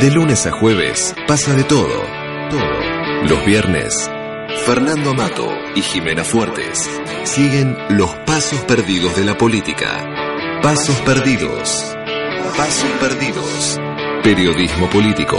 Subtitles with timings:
[0.00, 2.02] De lunes a jueves pasa de todo.
[2.50, 3.28] Todo.
[3.28, 4.10] Los viernes,
[4.64, 6.88] Fernando Amato y Jimena Fuertes
[7.24, 10.60] siguen los pasos perdidos de la política.
[10.62, 11.96] Pasos perdidos.
[12.56, 13.78] Pasos perdidos.
[14.22, 15.38] Periodismo político.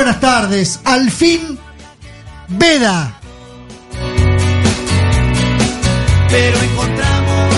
[0.00, 0.80] Buenas tardes.
[0.84, 1.58] Al fin,
[2.48, 3.20] Veda.
[6.30, 7.54] Pero encontramos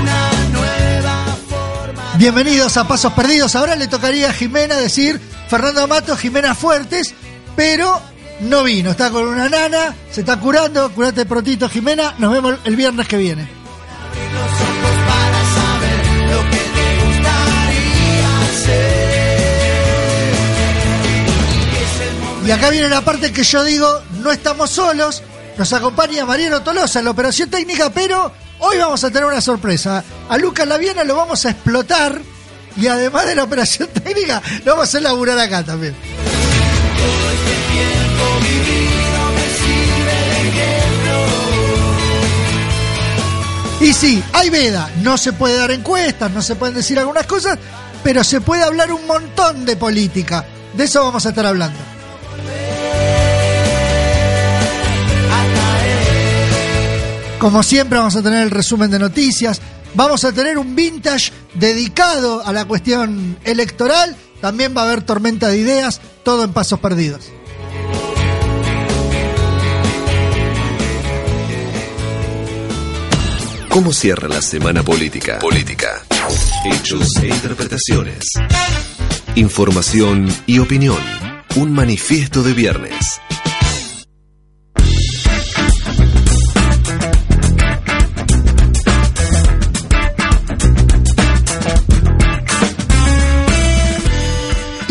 [0.00, 2.14] una nueva forma.
[2.16, 3.54] Bienvenidos a Pasos Perdidos.
[3.54, 7.14] Ahora le tocaría a Jimena decir Fernando Amato, Jimena Fuertes,
[7.54, 8.02] pero
[8.40, 8.90] no vino.
[8.90, 10.90] Está con una nana, se está curando.
[10.90, 12.16] Curate prontito, Jimena.
[12.18, 13.55] Nos vemos el viernes que viene.
[22.46, 25.20] Y acá viene la parte que yo digo, no estamos solos.
[25.58, 28.30] Nos acompaña Mariano Tolosa en la operación técnica, pero
[28.60, 30.04] hoy vamos a tener una sorpresa.
[30.28, 32.20] A Lucas Laviana lo vamos a explotar
[32.76, 35.96] y además de la operación técnica, lo vamos a hacer acá también.
[43.80, 44.88] Y sí, hay veda.
[45.02, 47.58] No se puede dar encuestas, no se pueden decir algunas cosas,
[48.04, 50.44] pero se puede hablar un montón de política.
[50.74, 51.95] De eso vamos a estar hablando.
[57.38, 59.60] Como siempre vamos a tener el resumen de noticias,
[59.94, 65.48] vamos a tener un vintage dedicado a la cuestión electoral, también va a haber tormenta
[65.48, 67.30] de ideas, todo en pasos perdidos.
[73.68, 75.38] ¿Cómo cierra la semana política?
[75.38, 76.02] Política.
[76.64, 78.24] Hechos e interpretaciones.
[79.34, 80.96] Información y opinión.
[81.56, 83.20] Un manifiesto de viernes.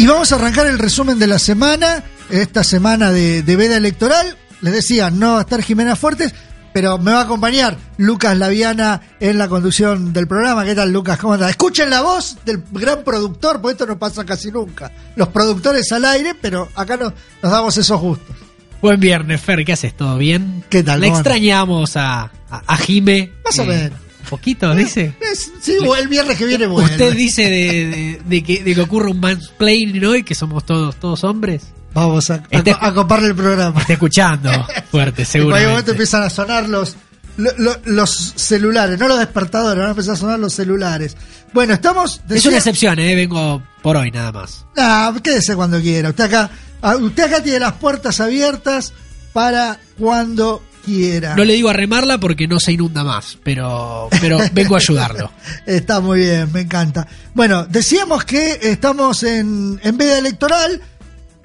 [0.06, 4.38] Y vamos a arrancar el resumen de la semana, esta semana de, de veda electoral.
[4.62, 6.32] Les decía, no va a estar Jimena Fuertes,
[6.74, 10.64] pero me va a acompañar Lucas Laviana en la conducción del programa.
[10.64, 11.18] ¿Qué tal, Lucas?
[11.18, 11.50] ¿Cómo andás?
[11.50, 14.92] Escuchen la voz del gran productor, porque esto no pasa casi nunca.
[15.16, 17.12] Los productores al aire, pero acá no,
[17.42, 18.36] nos damos esos gustos.
[18.84, 19.98] Buen viernes, Fer, ¿qué haces?
[19.98, 20.64] ¿Todo bien?
[20.70, 21.02] ¿Qué tal?
[21.02, 23.32] Le ¿Cómo extrañamos a, a, a Jime.
[23.44, 24.00] Más o Eh, menos.
[24.30, 25.13] Poquito, dice.
[25.31, 26.91] Es- sí, el viernes que viene vuelve.
[26.91, 30.96] Usted dice de, de- de que, de que ocurre un mansplaining hoy, que somos todos,
[30.97, 31.63] todos hombres.
[31.94, 33.80] Vamos a, a, a coparle el programa.
[33.81, 34.52] Está escuchando
[34.91, 36.96] fuerte, En cualquier momento empiezan a sonar los,
[37.38, 41.16] lo- lo- los celulares, no los despertadores, van a empezar a sonar los celulares.
[41.53, 42.22] Bueno, estamos.
[42.30, 43.16] Es una excepción, ¿eh?
[43.16, 44.66] Vengo por hoy nada más.
[44.75, 46.09] Ah, quédese cuando quiera.
[46.09, 46.50] Usted acá,
[46.81, 48.91] ah, usted acá tiene las puertas abiertas
[49.31, 51.35] para cuando quiera.
[51.35, 55.31] No le digo a remarla porque no se inunda más, pero, pero vengo a ayudarlo.
[55.66, 57.07] Está muy bien, me encanta.
[57.34, 60.81] Bueno, decíamos que estamos en, en veda electoral.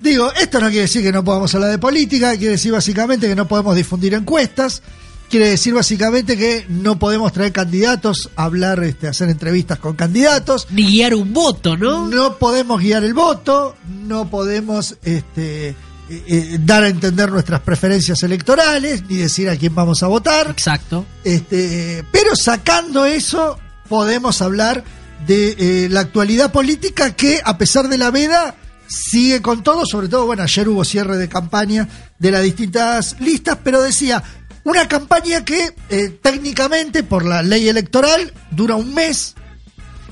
[0.00, 3.34] Digo, esto no quiere decir que no podamos hablar de política, quiere decir básicamente que
[3.34, 4.82] no podemos difundir encuestas,
[5.28, 10.86] quiere decir básicamente que no podemos traer candidatos, hablar, este, hacer entrevistas con candidatos, Ni
[10.86, 12.08] guiar un voto, ¿no?
[12.08, 13.76] no podemos guiar el voto,
[14.06, 15.76] no podemos este,
[16.10, 20.50] eh, eh, dar a entender nuestras preferencias electorales, ni decir a quién vamos a votar.
[20.50, 21.06] Exacto.
[21.22, 23.56] Este, pero sacando eso,
[23.88, 24.82] podemos hablar
[25.25, 28.56] de eh, la actualidad política que, a pesar de la veda,
[28.88, 29.87] sigue con todo.
[29.87, 31.88] Sobre todo, bueno, ayer hubo cierre de campaña
[32.19, 34.20] de las distintas listas, pero decía,
[34.64, 35.76] una campaña que
[36.20, 39.37] técnicamente, por la ley electoral, dura un mes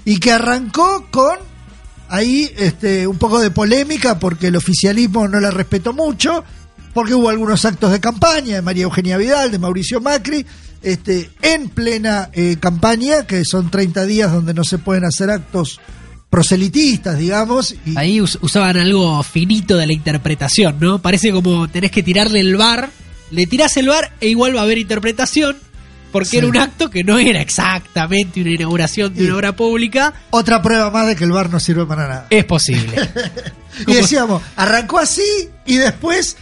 [0.04, 1.38] y que arrancó con
[2.08, 6.44] ahí este, un poco de polémica porque el oficialismo no la respetó mucho,
[6.94, 10.44] porque hubo algunos actos de campaña de María Eugenia Vidal, de Mauricio Macri,
[10.82, 15.80] este, en plena eh, campaña, que son 30 días donde no se pueden hacer actos
[16.30, 17.74] proselitistas, digamos.
[17.84, 21.00] Y, Ahí us- usaban algo finito de la interpretación, ¿no?
[21.00, 22.90] Parece como tenés que tirarle el bar,
[23.30, 25.56] le tirás el bar e igual va a haber interpretación.
[26.12, 26.36] Porque Sí.
[26.38, 29.26] era un acto que no era exactamente una inauguración de Sí.
[29.26, 30.14] una obra pública.
[30.30, 32.26] Otra prueba más de que el bar no sirve para nada.
[32.30, 32.96] Es posible.
[33.80, 35.22] Y ¿Cómo- decíamos, arrancó así
[35.64, 36.36] y después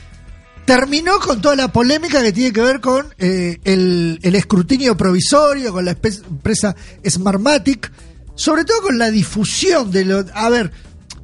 [0.64, 5.72] terminó con toda la polémica que tiene que ver con eh, el, el escrutinio provisorio,
[5.72, 6.74] con la empresa
[7.06, 7.92] Smartmatic,
[8.34, 10.24] sobre todo con la difusión de lo...
[10.34, 10.72] A ver,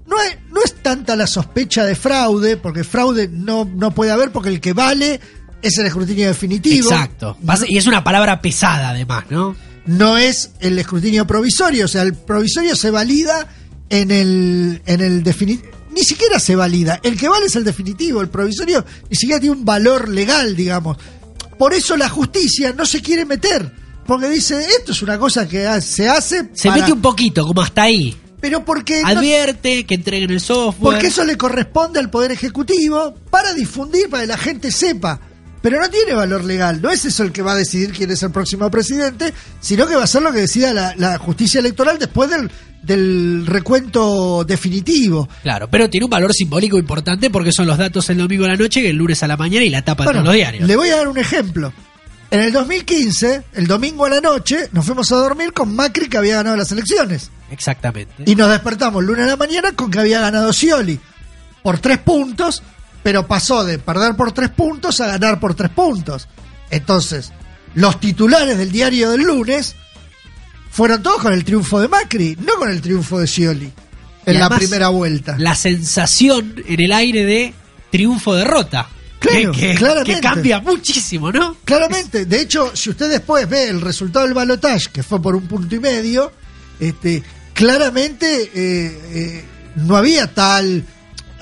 [0.07, 4.31] no es, no es tanta la sospecha de fraude, porque fraude no, no puede haber,
[4.33, 5.21] porque el que vale
[5.63, 6.91] es el escrutinio definitivo.
[6.91, 7.37] Exacto.
[7.69, 9.57] Y es una palabra pesada además, ¿no?
[9.87, 13.49] no es el escrutinio provisorio, o sea, el provisorio se valida
[13.91, 15.71] en el, en el definitivo.
[15.93, 17.01] Ni siquiera se valida.
[17.03, 18.23] El que vale es el definitivo.
[18.23, 20.97] El provisorio ni siquiera tiene un valor legal, digamos.
[21.59, 23.71] Por eso la justicia no se quiere meter.
[24.07, 26.49] Porque dice, esto es una cosa que se hace.
[26.55, 28.17] Se para- mete un poquito, como hasta ahí.
[28.41, 29.03] Pero porque.
[29.03, 30.95] no- Advierte que entreguen el software.
[30.95, 35.21] porque eso le corresponde al Poder Ejecutivo para difundir, para que la gente sepa.
[35.63, 36.83] Pero no tiene valor legal.
[36.83, 39.95] No es eso el que va a decidir quién es el próximo presidente, sino que
[39.97, 42.51] va a ser lo que decida la, la justicia electoral después del,
[42.83, 45.29] del recuento definitivo.
[45.43, 48.57] Claro, pero tiene un valor simbólico importante porque son los datos el domingo a la
[48.57, 50.67] noche el lunes a la mañana y la tapa de Bueno, los diarios.
[50.67, 51.73] le voy a dar un ejemplo.
[52.31, 56.17] En el 2015, el domingo a la noche, nos fuimos a dormir con Macri que
[56.17, 57.31] había ganado las elecciones.
[57.51, 58.25] Exactamente.
[58.25, 60.99] Y nos despertamos el lunes a la mañana con que había ganado Scioli
[61.63, 62.63] por tres puntos,
[63.03, 66.29] pero pasó de perder por tres puntos a ganar por tres puntos.
[66.71, 67.33] Entonces,
[67.75, 69.75] los titulares del diario del lunes
[70.71, 73.73] fueron todos con el triunfo de Macri, no con el triunfo de Scioli
[74.25, 75.37] en la primera vuelta.
[75.39, 77.55] La sensación en el aire de
[77.91, 78.89] triunfo-derrota.
[79.19, 80.15] Claro, que, que- claramente.
[80.15, 81.57] que cambia muchísimo, ¿no?
[81.65, 85.47] Claramente, de hecho, si usted después ve el resultado del balotaje, que fue por un
[85.47, 86.33] punto y medio,
[86.81, 87.23] este,
[87.55, 89.45] claramente eh, eh,
[89.77, 90.85] no había tal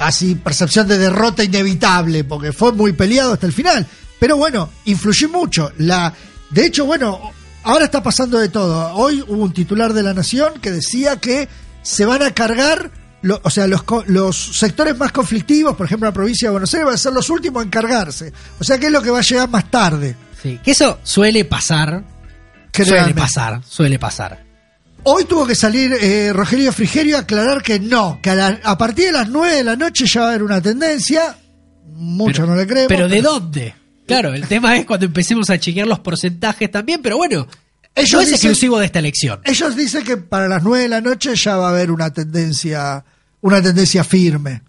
[0.00, 3.87] así percepción de derrota inevitable, porque fue muy peleado hasta el final.
[4.19, 5.70] Pero bueno, influyó mucho.
[5.79, 6.12] La,
[6.50, 7.20] de hecho, bueno,
[7.62, 8.94] ahora está pasando de todo.
[8.94, 11.49] Hoy hubo un titular de la Nación que decía que
[11.82, 12.91] se van a cargar,
[13.23, 16.85] lo- o sea, los, los sectores más conflictivos, por ejemplo, la provincia de Buenos Aires,
[16.87, 18.32] van a ser los últimos en cargarse.
[18.58, 20.17] O sea, que es lo que va a llegar más tarde.
[20.43, 22.02] Sí, que eso suele pasar.
[22.85, 24.44] Suele pasar, suele pasar.
[25.02, 28.76] Hoy tuvo que salir eh, Rogelio Frigerio a aclarar que no, que a, la- a
[28.76, 31.37] partir de las 9 de la noche ya va a haber una tendencia.
[31.94, 32.88] Muchos no le creemos.
[32.88, 33.75] Pero ¿de dónde?
[34.06, 37.47] Claro, el tema es cuando empecemos a chequear los porcentajes también, pero bueno,
[37.94, 39.41] Ellos no es dicen- exclusivo de esta elección.
[39.44, 43.05] Ellos dicen que para las 9 de la noche ya va a haber una tendencia,
[43.41, 44.62] una tendencia firme.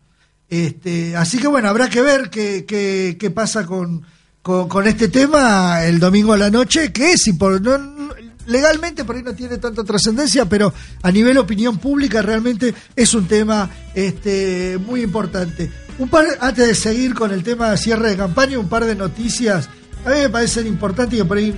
[0.50, 4.04] Este, así que bueno, habrá que ver qué, qué, qué pasa con,
[4.42, 8.12] con, con este tema el domingo a la noche, que es impor- no- no-
[8.48, 13.28] legalmente por ahí no tiene tanta trascendencia, pero a nivel opinión pública realmente es un
[13.28, 15.72] tema este, muy importante.
[16.00, 18.96] Un par, antes de seguir con el tema de cierre de campaña, un par de
[18.96, 19.70] noticias
[20.06, 21.54] a mí me parecen importantes y que por ahí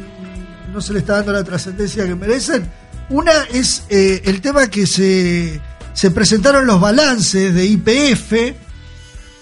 [0.74, 2.70] no se le está dando la trascendencia que merecen.
[3.10, 5.62] Una es eh, el tema que se,
[5.94, 8.34] se presentaron los balances de IPF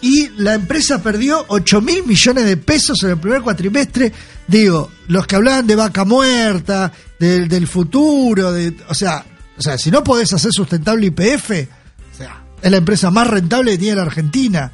[0.01, 4.11] y la empresa perdió 8 mil millones de pesos en el primer cuatrimestre.
[4.47, 9.23] Digo, los que hablaban de vaca muerta, del, del futuro, de, o sea,
[9.57, 11.51] o sea, si no podés hacer sustentable IPF,
[12.13, 14.71] o sea, es la empresa más rentable que tiene la Argentina.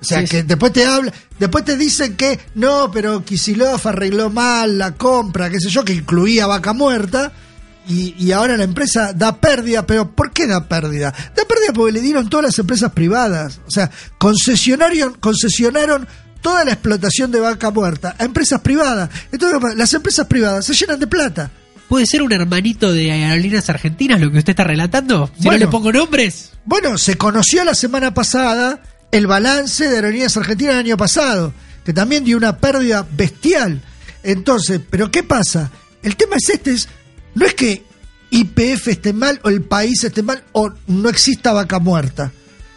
[0.00, 0.46] O sea, Sí, que sí.
[0.46, 5.60] después te habla, después te dicen que no, pero Kisilov arregló mal la compra, qué
[5.60, 7.32] sé yo, que incluía vaca muerta,
[7.88, 11.12] y, y ahora la empresa da pérdida, pero ¿por qué da pérdida?
[11.34, 16.06] Da pérdida porque le dieron todas las empresas privadas, o sea, concesionaron, concesionaron
[16.40, 19.10] toda la explotación de vaca muerta a empresas privadas.
[19.32, 21.50] Entonces, las empresas privadas se llenan de plata.
[21.88, 25.26] ¿Puede ser un hermanito de aerolíneas argentinas lo que usted está relatando?
[25.36, 25.58] Si Bueno.
[25.58, 26.50] no le pongo nombres.
[26.64, 31.52] Bueno, se conoció la semana pasada el balance de Aerolíneas Argentinas el año pasado,
[31.84, 33.82] que también dio una pérdida bestial.
[34.22, 35.70] Entonces, ¿pero qué pasa?
[36.02, 36.88] El tema es este, es,
[37.34, 37.84] no es que
[38.30, 42.30] IPF esté mal o el país esté mal o no exista vaca muerta.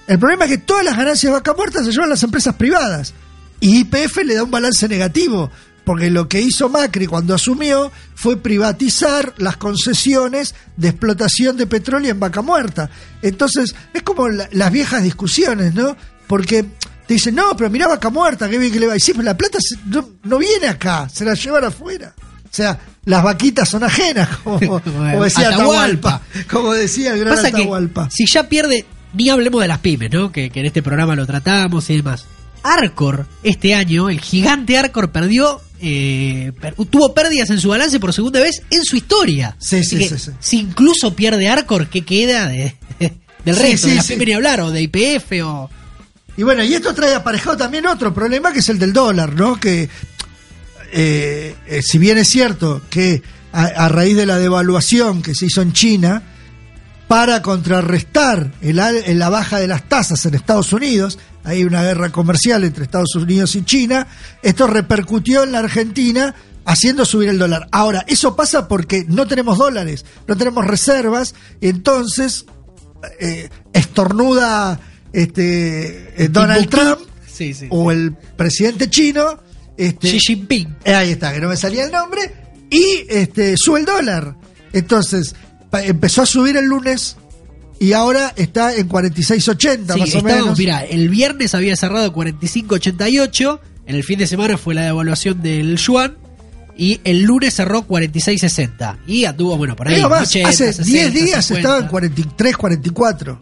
[0.07, 3.13] El problema es que todas las ganancias de vaca muerta se llevan las empresas privadas.
[3.59, 5.49] Y IPF le da un balance negativo,
[5.85, 12.11] porque lo que hizo Macri cuando asumió fue privatizar las concesiones de explotación de petróleo
[12.11, 12.89] en vaca muerta.
[13.21, 15.95] Entonces, es como la- las viejas discusiones, ¿no?
[16.27, 16.63] Porque
[17.07, 18.97] te dicen, no, pero mirá vaca muerta, qué bien que le va.
[18.97, 22.13] Y sí, pero la plata no, no viene acá, se la llevan afuera.
[22.53, 26.15] O sea, las vaquitas son ajenas, como, como decía Atahualpa.
[26.15, 26.21] Atahualpa.
[26.51, 28.09] Como decía el gran Pasa que Atahualpa.
[28.11, 30.31] si ya pierde, ni hablemos de las pymes, ¿no?
[30.31, 32.25] Que, que en este programa lo tratamos y demás.
[32.61, 38.13] Arcor, este año, el gigante Arcor perdió, eh, per- tuvo pérdidas en su balance por
[38.13, 39.55] segunda vez en su historia.
[39.59, 40.31] Sí, sí, sí, sí.
[40.39, 43.87] Si incluso pierde Arcor, ¿qué queda de, del Sí, resto?
[43.87, 45.69] de pymes ni hablar, o de IPF, o...
[46.37, 49.59] Y bueno, y esto trae aparejado también otro problema que es el del dólar, ¿no?
[49.59, 49.89] Que
[50.93, 53.21] eh, eh, si bien es cierto que
[53.51, 56.23] a, a raíz de la devaluación que se hizo en China,
[57.07, 62.11] para contrarrestar el al- la baja de las tasas en Estados Unidos, hay una guerra
[62.11, 64.07] comercial entre Estados Unidos y China,
[64.41, 66.33] esto repercutió en la Argentina
[66.65, 67.67] haciendo subir el dólar.
[67.71, 72.45] Ahora, eso pasa porque no tenemos dólares, no tenemos reservas, y entonces
[73.19, 74.79] eh, estornuda
[75.11, 76.69] este, Donald.
[76.69, 76.99] Trump
[77.31, 77.67] Sí, sí.
[77.69, 79.39] o el presidente chino.
[79.77, 80.75] Este, Xi Jinping.
[80.85, 82.21] eh, Ahí está, que no me salía el nombre.
[82.69, 84.35] Y este, sube el dólar.
[84.71, 85.35] Entonces,
[85.71, 87.15] empezó a subir el lunes
[87.79, 90.57] y ahora está en 46.80 Sí, más o menos.
[90.57, 95.75] mira, el viernes había cerrado 45.88, en el fin de semana fue la devaluación del
[95.77, 96.17] yuan
[96.77, 99.95] y el lunes cerró 46.60 y anduvo, bueno, por ahí.
[99.95, 101.55] Digo más, 80, hace 60, 10 días 50.
[101.59, 103.41] estaba en 43, 44.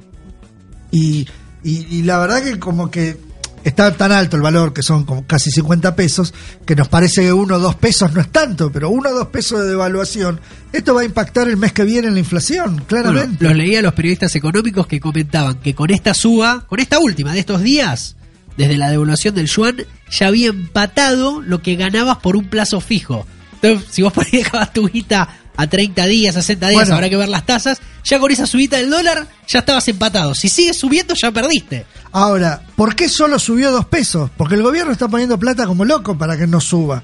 [0.91, 1.27] Y,
[1.63, 3.17] y, y la verdad que como que
[3.63, 6.33] está tan alto el valor, que son como casi 50 pesos,
[6.65, 9.27] que nos parece que uno o dos pesos no es tanto, pero uno o dos
[9.27, 10.39] pesos de devaluación,
[10.73, 13.43] esto va a impactar el mes que viene en la inflación, Bueno, claramente.
[13.43, 17.39] los leía los periodistas económicos que comentaban que con esta suba, con esta última de
[17.39, 18.15] estos días,
[18.57, 19.77] desde la devaluación del yuan,
[20.09, 23.25] ya había empatado lo que ganabas por un plazo fijo.
[23.61, 26.96] Entonces, si vos dejabas tu guita a 30 días, a 60 días, Bueno.
[26.96, 30.34] habrá que ver las tasas, ya con esa subida del dólar ya estabas empatado.
[30.34, 31.86] Si sigues subiendo, ya perdiste.
[32.12, 34.29] Ahora, ¿por qué solo subió dos pesos?
[34.38, 37.03] Porque el gobierno está poniendo plata como loco para que no suba.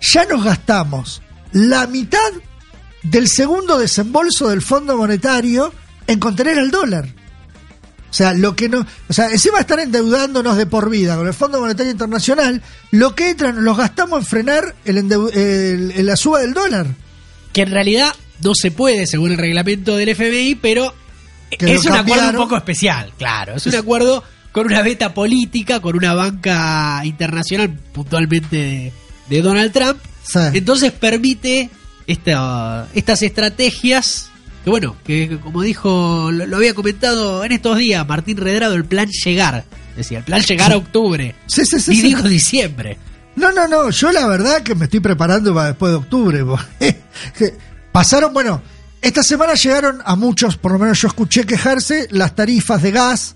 [0.00, 1.22] Ya nos gastamos
[1.52, 2.18] la mitad
[3.02, 5.72] del segundo desembolso del Fondo Monetario
[6.06, 7.06] en contener el dólar.
[8.10, 11.32] O sea, lo que no, o sea, encima estar endeudándonos de por vida con el
[11.34, 16.16] Fondo Monetario Internacional, lo que entran, los gastamos en frenar el endeu- el- el- la
[16.16, 16.86] suba del dólar.
[17.52, 20.94] Que en realidad no se puede, según el reglamento del FMI, pero
[21.50, 23.54] Que es un acuerdo un poco especial, claro.
[23.56, 28.92] Es un acuerdo con una beta política, con una banca internacional, puntualmente de,
[29.28, 29.98] de Donald Trump.
[30.24, 30.38] Sí.
[30.54, 31.70] Entonces permite
[32.06, 34.28] esta- estas estrategias.
[34.64, 38.84] Que bueno, que como dijo, lo, lo había comentado en estos días Martín Redrado, el
[38.84, 39.64] plan llegar.
[39.96, 41.34] Decía, el plan llegar a octubre.
[41.46, 42.96] Sí, sí, sí, y dijo diciembre.
[43.42, 46.46] No, no, no, yo la verdad que me estoy preparando para después de octubre.
[47.92, 48.62] Pasaron, bueno,
[49.00, 53.34] esta semana llegaron a muchos, por lo menos yo escuché quejarse, las tarifas de gas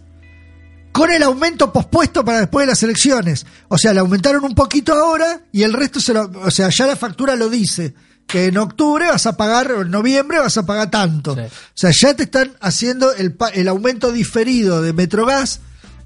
[0.93, 3.47] con el aumento pospuesto para después de las elecciones.
[3.67, 6.31] O sea, le aumentaron un poquito ahora y el resto se lo...
[6.45, 7.93] O sea, ya la factura lo dice,
[8.29, 11.35] que en octubre vas a pagar, o en noviembre vas a pagar tanto.
[11.35, 11.41] Sí.
[11.41, 15.63] O sea, ya te están haciendo el, el aumento diferido de Metrogas,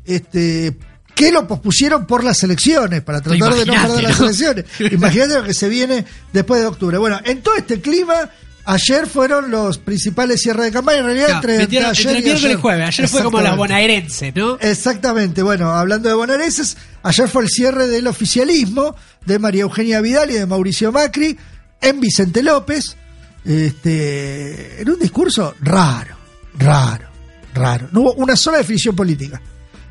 [0.07, 0.79] este
[1.21, 4.65] que lo pospusieron por las elecciones, para tratar de no perder las elecciones.
[4.93, 6.99] Imagínate lo que se viene después de octubre.
[6.99, 8.31] Bueno, en todo este clima,
[8.65, 12.31] ayer fueron los principales cierres de campaña, en realidad entre, entre ayer entre el y
[12.31, 12.51] ayer.
[12.53, 12.89] y jueves.
[12.89, 13.75] Ayer fue como la Exactamente.
[13.75, 14.59] bonaerense, ¿no?
[14.61, 18.97] Exactamente, bueno, hablando de bonaerenses, ayer fue el cierre del oficialismo
[19.27, 21.37] de María Eugenia Vidal y de Mauricio Macri
[21.81, 22.97] en Vicente López,
[23.45, 26.17] este, en un discurso raro,
[26.59, 27.09] raro,
[27.55, 27.89] raro.
[27.93, 29.41] No hubo una sola definición política,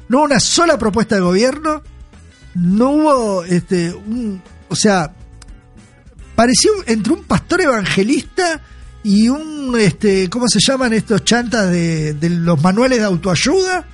[0.09, 1.81] no hubo una sola propuesta de gobierno,
[2.55, 3.95] no hubo, este,
[4.67, 5.13] o sea,
[6.35, 8.59] pareció entre un pastor evangelista
[9.03, 13.85] y un, este, ¿cómo se llaman estos chantas de, de los manuales de autoayuda?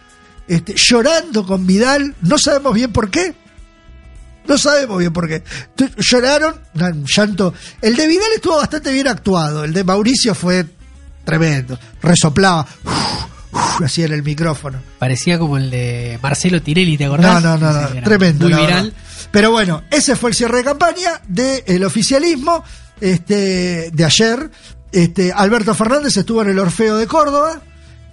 [0.47, 3.35] Este, llorando con Vidal, no sabemos bien por qué.
[4.47, 5.43] No sabemos bien por qué.
[5.97, 6.55] Lloraron,
[7.05, 7.53] llanto.
[7.81, 10.65] El de Vidal estuvo bastante bien actuado, el de Mauricio fue
[11.25, 11.77] tremendo.
[12.01, 14.79] Resoplaba, uf, uf, así en el micrófono.
[14.99, 17.43] Parecía como el de Marcelo Tirelli, ¿te No, acordás?
[17.43, 18.47] no, no, no, era tremendo.
[18.49, 18.93] Muy viral.
[19.31, 22.63] Pero bueno, ese fue el cierre de campaña del oficialismo
[23.01, 24.49] este, de ayer.
[24.91, 27.61] Este, Alberto Fernández estuvo en el Orfeo de Córdoba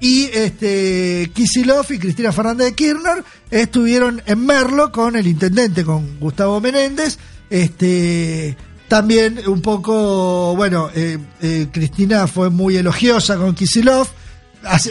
[0.01, 6.19] y este, Kisilov y Cristina Fernández de Kirchner estuvieron en Merlo con el intendente, con
[6.19, 7.19] Gustavo Menéndez.
[7.49, 8.57] Este,
[8.89, 14.09] también un poco, bueno, eh, eh, Cristina fue muy elogiosa con Kisilov.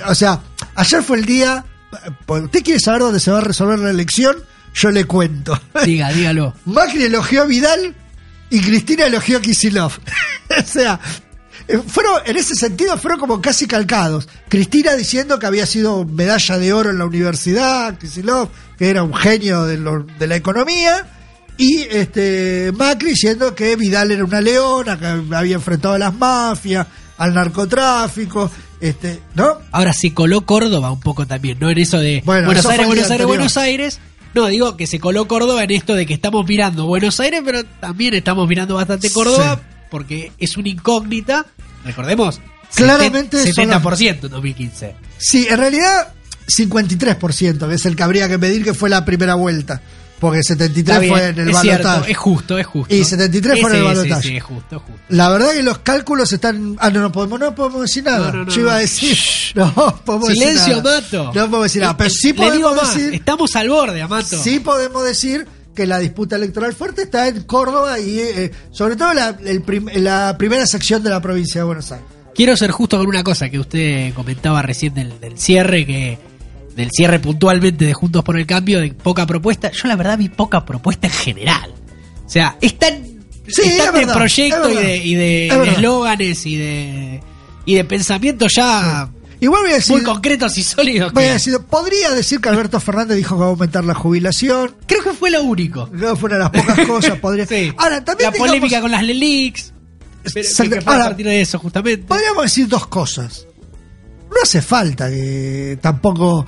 [0.07, 0.39] O sea,
[0.75, 1.65] ayer fue el día.
[2.27, 4.37] ¿Usted quiere saber dónde se va a resolver la elección?
[4.73, 5.59] Yo le cuento.
[5.85, 6.53] Diga, dígalo.
[6.65, 7.95] Macri elogió a Vidal
[8.49, 9.91] y Cristina elogió a Kisilov.
[10.57, 10.99] o sea,
[11.67, 14.27] eh, fueron, en ese sentido, fueron como casi calcados.
[14.49, 19.13] Cristina diciendo que había sido medalla de oro en la universidad, Kisilov, que era un
[19.13, 21.05] genio de, lo- de la economía.
[21.57, 26.87] Y este Macri diciendo que Vidal era una leona, que había enfrentado a las mafias,
[27.17, 28.49] al narcotráfico,
[28.81, 29.57] este, ¿no?
[29.71, 31.69] Ahora se coló Córdoba un poco también, ¿no?
[31.69, 33.27] En eso de Bueno, Buenos eso Aires, Buenos Aires, anterior.
[33.27, 34.00] Buenos Aires.
[34.33, 37.63] No, digo que se coló Córdoba en esto de que estamos mirando Buenos Aires, pero
[37.65, 39.85] también estamos mirando bastante Córdoba Sí.
[39.89, 41.45] porque es una incógnita.
[41.85, 42.39] Recordemos,
[42.75, 44.95] Claramente son 70% en 2015.
[45.17, 46.13] Sí, en realidad
[46.47, 49.81] 53%, que es el que habría que medir que fue la primera vuelta.
[50.21, 52.11] Porque 73 Está bien, fue en el es cierto, balotaje.
[52.13, 52.95] es justo, es justo.
[52.95, 54.27] Y 73 fue en el Sí, sí, balotaje.
[54.29, 55.01] Sí, es justo, es justo.
[55.09, 56.77] La verdad que los cálculos están.
[56.79, 58.31] Ah, no, no podemos, no podemos decir nada.
[58.31, 59.17] No, no, no, Yo iba a decir.
[59.55, 59.73] No,
[60.05, 60.97] podemos decir Silencio, nada.
[60.99, 61.23] Amato.
[61.25, 61.97] No podemos decir nada.
[61.97, 63.13] Pero sí podemos más, decir.
[63.15, 64.41] estamos al borde, Amato.
[64.41, 69.13] Sí podemos decir que la disputa electoral fuerte está en Córdoba y eh, sobre todo
[69.13, 72.07] la, el prim- la primera sección de la provincia de Buenos Aires.
[72.35, 76.17] Quiero ser justo con una cosa que usted comentaba recién del, del cierre, que
[76.75, 79.71] del cierre puntualmente de Juntos por el Cambio, de poca propuesta.
[79.71, 81.73] Yo la verdad vi poca propuesta en general.
[82.25, 83.03] O sea, están,
[83.47, 84.87] Sí, están es de verdad, proyecto es y verdad.
[84.89, 85.73] de y de Es de verdad.
[85.73, 87.21] eslóganes y de
[87.65, 89.09] y de pensamientos ya
[89.39, 89.95] Igual voy a decir.
[89.95, 91.11] muy concretos y sólidos.
[91.13, 94.75] voy a decir, podría decir que Alberto Fernández dijo que va a aumentar la jubilación.
[94.85, 95.89] creo que fue lo único.
[95.91, 97.45] No fueron las pocas cosas, podría.
[97.47, 97.73] Sí.
[97.77, 99.73] Ahora, también la digamos- polémica con las Lelix.
[100.33, 102.05] Pero, que fue a Ahora, partir de eso, justamente.
[102.07, 103.47] Podríamos decir dos cosas.
[104.29, 106.45] No hace falta que tampoco.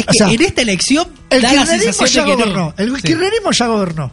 [0.00, 2.54] Es o que sea, en esta elección El kirchnerismo ya que gobernó.
[2.54, 2.74] no.
[2.76, 3.02] El Sí.
[3.02, 4.12] kirchnerismo ya gobernó.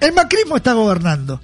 [0.00, 1.40] El macrismo está gobernando.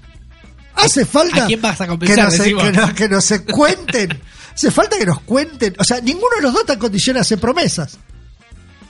[0.75, 1.45] Hace falta.
[1.45, 4.21] ¿A quién vas a que nos, que, nos, que nos se cuenten.
[4.55, 5.75] Hace falta que nos cuenten.
[5.79, 7.99] O sea, ninguno de los dos está en condiciones de hacer promesas.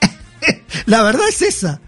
[0.87, 1.81] La verdad es esa.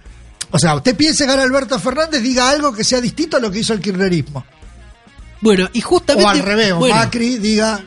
[0.50, 3.60] O sea, usted piense que Alberto Fernández diga algo que sea distinto a lo que
[3.60, 4.44] hizo el kirchnerismo.
[5.40, 6.26] Bueno, y justamente.
[6.26, 7.80] O al revés, bueno, Macri diga.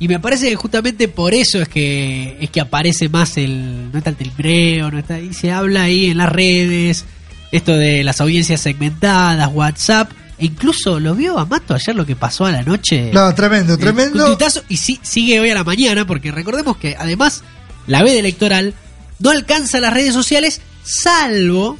[0.00, 3.90] Y me parece que justamente por eso es que es que aparece más el.
[3.90, 5.18] No está el timbreo, no está.
[5.18, 7.04] Y se habla ahí en las redes.
[7.50, 10.10] Esto de las audiencias segmentadas, WhatsApp.
[10.38, 13.10] E incluso lo vio Amato ayer lo que pasó a la noche.
[13.12, 14.24] No, tremendo, Un tremendo.
[14.26, 17.42] tuitazo, y sí, sigue hoy a la mañana, porque recordemos que además
[17.88, 18.74] la veda electoral
[19.18, 21.76] no alcanza las redes sociales, salvo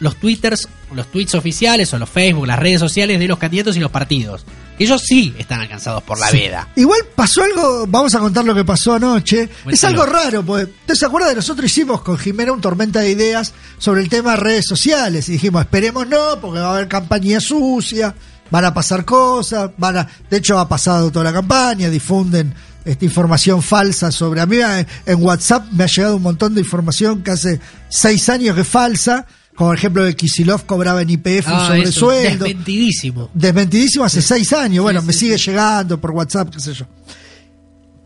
[0.00, 3.80] los twitters, los tweets oficiales o los Facebook, las redes sociales de los candidatos y
[3.80, 4.44] los partidos.
[4.78, 6.36] Ellos sí están alcanzados por la Sí.
[6.38, 6.68] veda.
[6.76, 9.48] Igual pasó algo, vamos a contar lo que pasó anoche.
[9.70, 13.10] Es algo raro, porque ¿usted se acuerda de nosotros hicimos con Jimena un tormenta de
[13.10, 15.28] ideas sobre el tema de redes sociales?
[15.28, 18.14] Y dijimos, esperemos no, porque va a haber campaña sucia,
[18.50, 22.54] van a pasar cosas, van a, de hecho ha pasado toda la campaña, difunden
[22.84, 24.58] esta información falsa sobre a mí
[25.06, 28.68] en WhatsApp me ha llegado un montón de información que hace seis años que es
[28.68, 32.44] falsa, como por ejemplo que Kisilov cobraba en IPF un Ah, eso, sobresueldo.
[32.44, 33.30] desmentidísimo.
[33.34, 34.82] Desmentidísimo hace seis años.
[34.84, 35.18] Bueno, sí, me sí.
[35.20, 36.86] sigue llegando por WhatsApp, qué sé yo.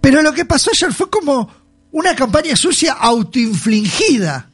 [0.01, 1.51] Pero lo que pasó ayer fue como
[1.93, 4.47] una campaña sucia autoinfligida.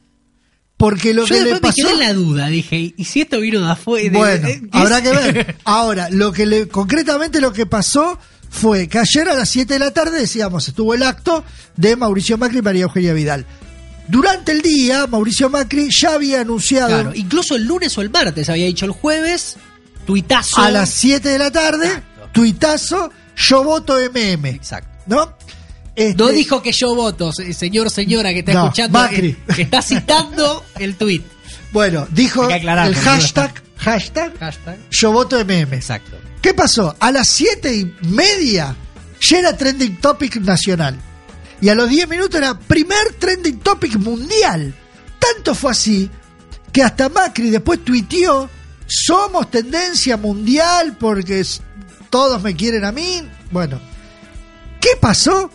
[0.75, 1.95] Porque lo Yo que le después me pasó.
[1.95, 4.15] quedé en la duda, dije, ¿y si esto vino de afuera?
[4.17, 5.55] Bueno, Eh, ¿qué habrá que ver.
[5.63, 9.79] Ahora, lo que le, concretamente lo que pasó fue que ayer a las 7 de
[9.79, 11.43] la tarde, decíamos, estuvo el acto
[11.75, 13.45] de Mauricio Macri y María Eugenia Vidal.
[14.07, 18.49] Durante el día, Mauricio Macri ya había anunciado Claro, incluso el lunes o el martes,
[18.49, 19.57] había dicho el jueves,
[20.05, 20.61] tuitazo.
[20.61, 22.29] a las 7 de la tarde, Exacto.
[22.33, 24.49] tuitazo, yo voto MM.
[24.49, 24.89] Exacto.
[25.07, 25.35] ¿No?
[25.95, 29.33] Este, No dijo que yo voto, se- señor, señora que está No, escuchando, Macri.
[29.47, 31.23] que, que está citando el tuit.
[31.71, 34.77] Bueno, dijo aclarar, el hashtag, hashtag, Hashtag.
[34.91, 35.73] yo voto MM.
[35.75, 36.17] Exacto.
[36.41, 36.95] ¿Qué pasó?
[36.99, 38.75] A las siete y media
[39.19, 40.97] ya era trending topic nacional.
[41.61, 44.73] Y a los 10 minutos era primer trending topic mundial.
[45.19, 46.09] Tanto fue así
[46.71, 48.49] que hasta Macri después tuiteó,
[48.85, 51.43] somos tendencia mundial porque
[52.09, 53.27] todos me quieren a mí.
[53.51, 53.79] Bueno,
[54.79, 55.49] ¿qué pasó?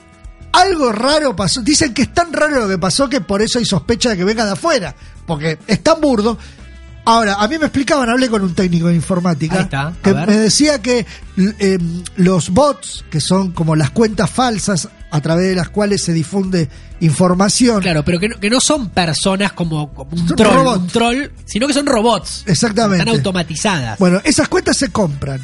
[0.53, 1.63] Algo raro pasó.
[1.63, 4.25] Dicen que es tan raro lo que pasó que por eso hay sospecha de que
[4.25, 4.95] venga de afuera.
[5.27, 6.37] Porque es tan burdo.
[7.05, 10.29] Ahora, a mí me explicaban, hablé con un técnico de informática, Ahí está, que ver.
[10.29, 11.05] me decía que
[11.37, 11.79] eh,
[12.15, 16.69] los bots, que son como las cuentas falsas a través de las cuales se difunde
[17.01, 20.79] información, Claro, pero que no, que no son personas como, como un troll, robots.
[20.81, 22.43] un troll, sino que son robots.
[22.47, 23.03] Exactamente.
[23.05, 23.99] Están automatizadas.
[23.99, 25.41] Bueno, esas cuentas se compran.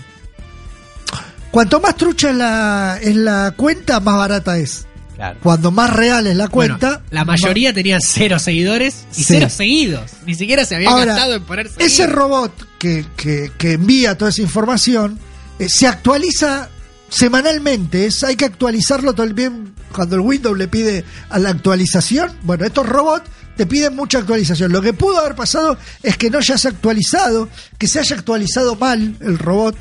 [1.50, 4.86] Cuanto más trucha es la, es la cuenta, más barata es.
[5.16, 5.38] Claro.
[5.42, 7.02] Cuando más real es la Bueno, cuenta.
[7.10, 9.24] la mayoría tenían cero seguidores y Sí.
[9.28, 10.12] cero seguidos.
[10.26, 11.86] Ni siquiera se Ahora, gastado en poner seguir.
[11.86, 15.18] ese robot que, que- que envía toda esa información
[15.58, 16.68] eh, se actualiza
[17.08, 18.06] semanalmente.
[18.06, 19.74] Es, hay que actualizarlo todo el bien.
[19.92, 24.70] Cuando el Windows le pide a la actualización, bueno, estos robots te piden mucha actualización.
[24.70, 29.16] Lo que pudo haber pasado es que no hayas actualizado, que se haya actualizado mal
[29.20, 29.76] el robot.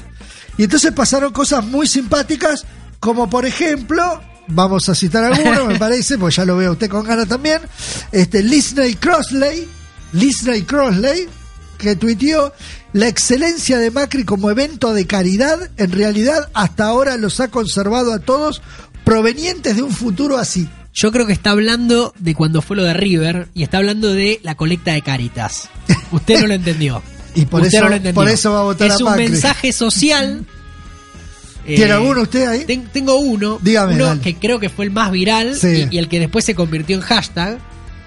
[0.58, 2.66] Y entonces pasaron cosas muy simpáticas,
[3.00, 7.06] como por ejemplo, vamos a citar alguno, me parece, pues ya lo veo usted con
[7.06, 7.62] ganas también,
[8.12, 9.68] este Lisney Crossley,
[10.14, 11.28] Lisney Crossley,
[11.78, 12.54] que tuiteó
[12.98, 18.12] la excelencia de Macri como evento de caridad, en realidad hasta ahora los ha conservado
[18.12, 18.62] a todos
[19.04, 20.68] provenientes de un futuro así.
[20.94, 24.40] Yo creo que está hablando de cuando fue lo de River y está hablando de
[24.42, 25.70] la colecta de Caritas.
[26.12, 27.02] Usted no lo entendió.
[27.36, 28.16] Y por Usted eso- no lo entendió.
[28.16, 29.30] por eso va a votar es a un Macri.
[29.30, 30.44] mensaje social.
[31.68, 32.66] ¿Tiene Eh, alguno usted ahí?
[32.66, 34.22] ten- tengo uno, Dígame, uno dale.
[34.22, 35.88] que creo que fue el más viral Sí.
[35.92, 37.60] y, y el que después se convirtió en hashtag,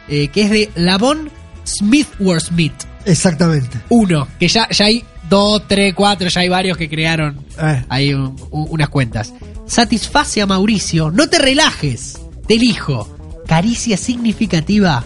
[0.09, 1.31] eh, que es de Lavon
[1.64, 2.72] Smithworth Smith.
[3.04, 3.78] Exactamente.
[3.88, 7.84] Uno, que ya, ya hay dos, tres, cuatro, ya hay varios que crearon Eh.
[7.88, 9.32] ahí un- un- unas cuentas.
[9.66, 13.16] Satisface a Mauricio, no te relajes, te elijo.
[13.46, 15.04] Caricia significativa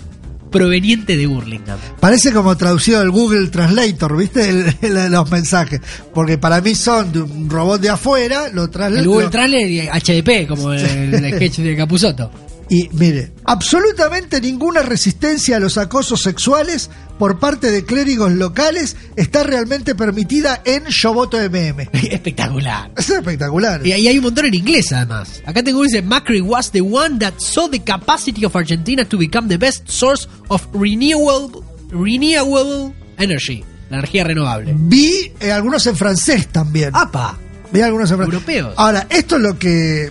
[0.50, 1.80] proveniente de Burlingame.
[1.98, 4.48] Parece como traducido del Google Translator, ¿viste?
[4.48, 5.80] El- el- los mensajes.
[6.14, 9.04] Porque para mí son de un robot de afuera, lo El traslado.
[9.10, 12.30] Google Translate y HDP, como el, el sketch de Capuzoto.
[12.68, 19.44] Y mire, absolutamente ninguna resistencia a los acosos sexuales por parte de clérigos locales está
[19.44, 21.88] realmente permitida en Shoboto MM.
[22.10, 22.90] Espectacular.
[22.96, 23.86] Es espectacular.
[23.86, 25.42] Y ahí hay un montón en inglés además.
[25.46, 29.18] Acá tengo que dice Macri was the one that saw the capacity of Argentina to
[29.18, 33.64] become the best source of renewable, renewable energy.
[33.90, 34.74] La energía renovable.
[34.76, 36.90] Vi eh, algunos en francés también.
[36.94, 37.38] ¡Apa!
[37.70, 38.34] Vi algunos en francés.
[38.34, 38.74] Europeos.
[38.76, 40.10] Ahora, esto es lo que.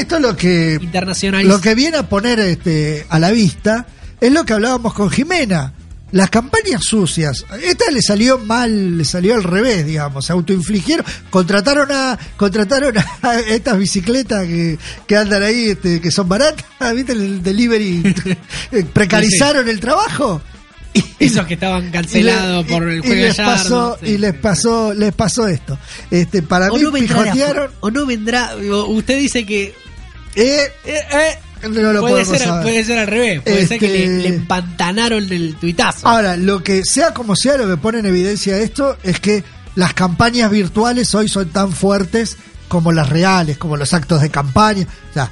[0.00, 0.78] Esto es lo que.
[1.48, 3.86] Lo que viene a poner este, a la vista
[4.20, 5.74] es lo que hablábamos con Jimena.
[6.12, 11.86] Las campañas sucias, esta le salió mal, le salió al revés, digamos, se autoinfligieron, contrataron
[11.92, 16.64] a, contrataron a estas bicicletas que, que andan ahí, este, que son baratas,
[16.96, 18.12] viste el delivery,
[18.92, 20.42] precarizaron el trabajo.
[20.92, 24.10] Y- Esos que estaban cancelados por el juego y les Gallardo, pasó, sí.
[24.10, 25.78] y les pasó, les pasó esto.
[26.10, 28.56] Este, para o mí no vendrá pijotearon, o no vendrá
[28.88, 29.72] usted dice que
[30.34, 32.62] eh, eh, eh, no lo puede ser saber.
[32.62, 36.62] puede ser al revés puede ser que Este- le, le empantanaron el tuitazo Ahora, lo
[36.62, 41.14] que sea como sea, lo que pone en evidencia esto es que las campañas virtuales
[41.14, 42.36] hoy son tan fuertes
[42.68, 44.86] como las reales, como los actos de campaña.
[45.10, 45.28] O sea,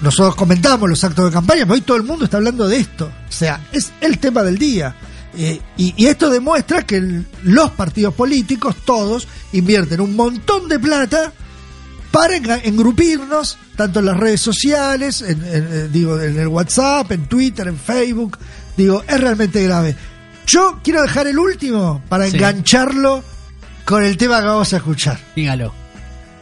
[0.00, 3.06] nosotros comentamos los actos de campaña, pero hoy todo el mundo está hablando de esto.
[3.28, 4.94] O sea, es el tema del día.
[5.36, 10.78] Eh, y, y esto demuestra que el- los partidos políticos, todos, invierten un montón de
[10.78, 11.32] plata
[12.12, 17.26] para engrupirnos, tanto en las redes sociales, en, en- eh, digo, en el WhatsApp, en
[17.26, 18.38] Twitter, en Facebook.
[18.76, 19.96] Digo, es realmente grave.
[20.46, 22.36] Yo quiero dejar el último para Sí.
[22.36, 23.24] engancharlo
[23.84, 25.18] con el tema que vamos a escuchar.
[25.34, 25.72] dígalo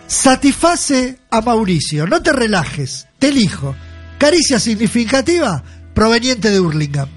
[0.06, 3.76] Satisface a Mauricio, no te relajes, te elijo.
[4.18, 5.62] Caricia significativa
[5.94, 7.09] proveniente de Hurlingham.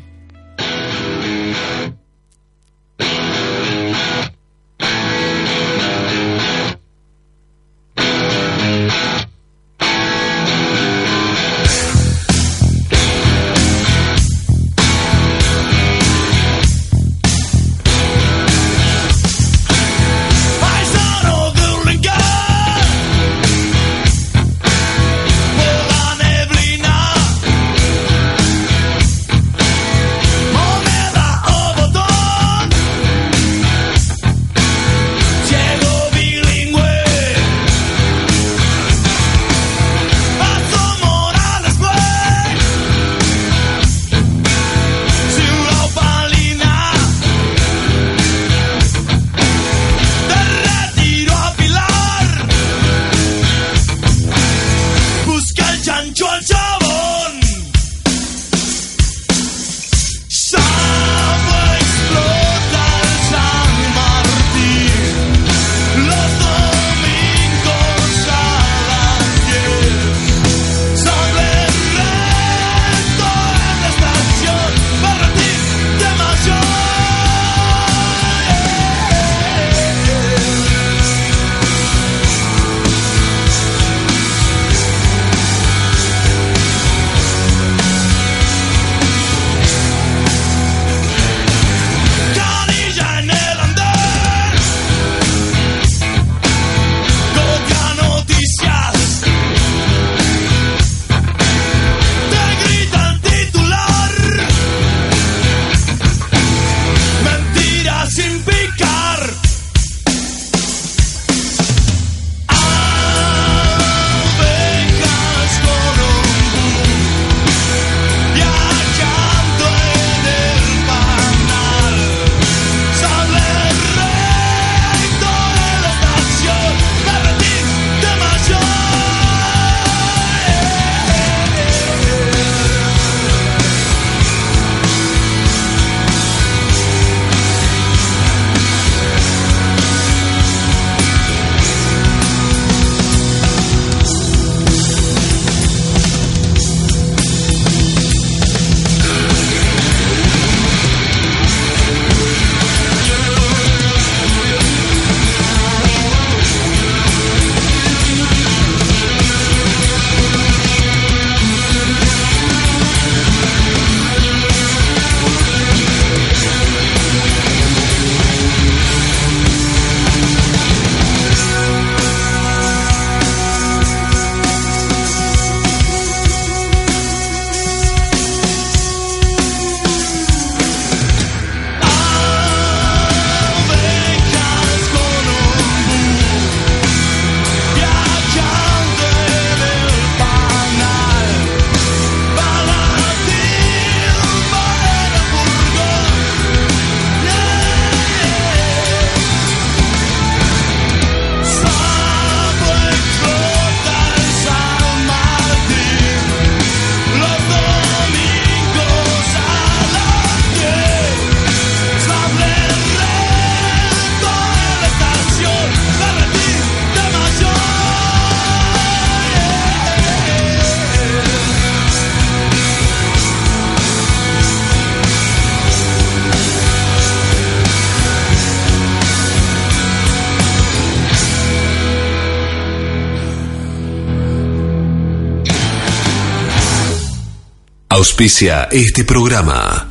[237.95, 239.88] Auspicia este programa.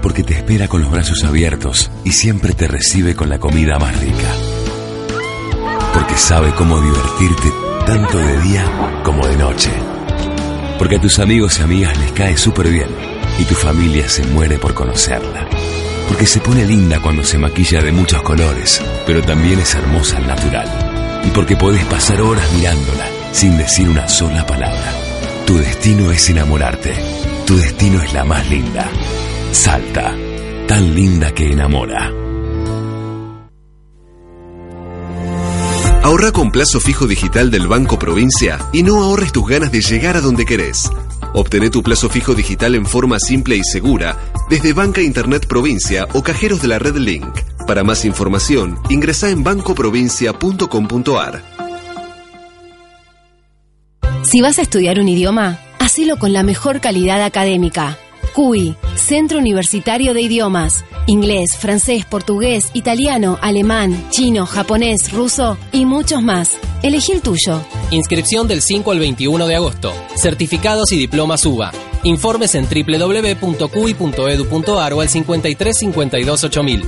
[0.00, 3.98] Porque te espera con los brazos abiertos y siempre te recibe con la comida más
[3.98, 4.32] rica.
[5.92, 7.52] Porque sabe cómo divertirte
[7.84, 9.72] tanto de día como de noche.
[10.78, 12.90] Porque a tus amigos y amigas les cae súper bien
[13.40, 15.48] y tu familia se muere por conocerla.
[16.06, 20.28] Porque se pone linda cuando se maquilla de muchos colores, pero también es hermosa al
[20.28, 21.20] natural.
[21.24, 24.99] Y porque podés pasar horas mirándola sin decir una sola palabra.
[25.50, 26.94] Tu destino es enamorarte.
[27.44, 28.88] Tu destino es la más linda.
[29.50, 30.16] Salta,
[30.68, 32.12] tan linda que enamora.
[36.04, 40.16] Ahorra con plazo fijo digital del Banco Provincia y no ahorres tus ganas de llegar
[40.16, 40.88] a donde querés.
[41.34, 44.16] Obtené tu plazo fijo digital en forma simple y segura
[44.48, 47.40] desde Banca Internet Provincia o cajeros de la red Link.
[47.66, 51.59] Para más información, ingresa en bancoprovincia.com.ar.
[54.30, 57.98] Si vas a estudiar un idioma, hacelo con la mejor calidad académica.
[58.32, 60.84] CUI, Centro Universitario de Idiomas.
[61.08, 66.58] Inglés, francés, portugués, italiano, alemán, chino, japonés, ruso y muchos más.
[66.84, 67.60] Elegí el tuyo.
[67.90, 69.92] Inscripción del 5 al 21 de agosto.
[70.14, 71.72] Certificados y diplomas UBA.
[72.04, 73.72] Informes en www.cui.edu.ar
[74.92, 76.84] o al 53 52 8000.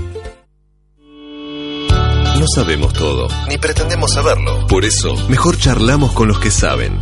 [2.39, 4.67] No sabemos todo, ni pretendemos saberlo.
[4.69, 7.01] Por eso, mejor charlamos con los que saben.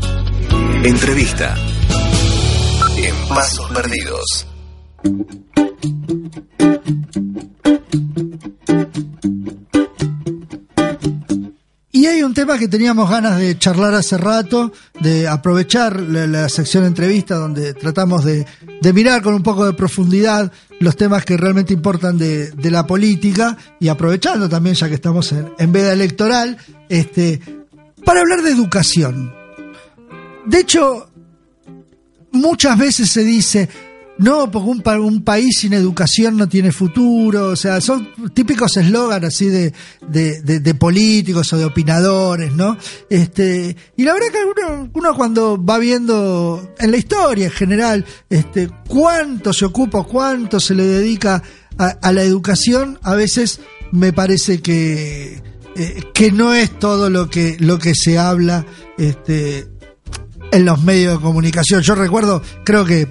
[0.84, 1.56] Entrevista.
[2.96, 4.46] En Pasos Perdidos.
[11.92, 16.84] Y hay un tema que teníamos ganas de charlar hace rato, de aprovechar la, sección
[16.84, 18.46] entrevista donde tratamos de,
[18.94, 23.56] mirar con un poco de profundidad los temas que realmente importan de, de la política
[23.80, 26.56] y aprovechando también, ya que estamos en, en veda electoral,
[26.88, 27.40] este,
[28.04, 29.39] para hablar de educación.
[30.46, 31.10] De hecho,
[32.32, 33.68] muchas veces se dice,
[34.18, 38.76] no, porque un, pa- un país sin educación no tiene futuro, o sea, son típicos
[38.76, 39.72] eslogan así de,
[40.08, 42.76] de, políticos o de opinadores, ¿no?
[43.08, 48.68] Este, y la verdad que uno, cuando va viendo en la historia en general, este,
[48.88, 51.42] cuánto se ocupa, cuánto se le dedica
[51.78, 53.60] a, a la educación, a veces
[53.92, 55.42] me parece que,
[55.76, 58.66] eh, que no es todo lo que, lo que se habla,
[58.98, 59.66] este,
[60.52, 61.82] en los medios de comunicación.
[61.82, 63.08] Yo recuerdo, creo que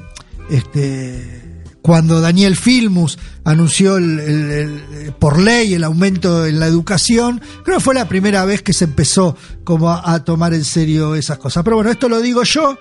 [0.50, 1.38] este
[1.82, 7.84] cuando Daniel Filmus anunció el- el- por ley el aumento en la educación, creo que
[7.84, 11.64] fue la primera vez que se empezó como a tomar en serio esas cosas.
[11.64, 12.78] Pero bueno, esto lo digo yo,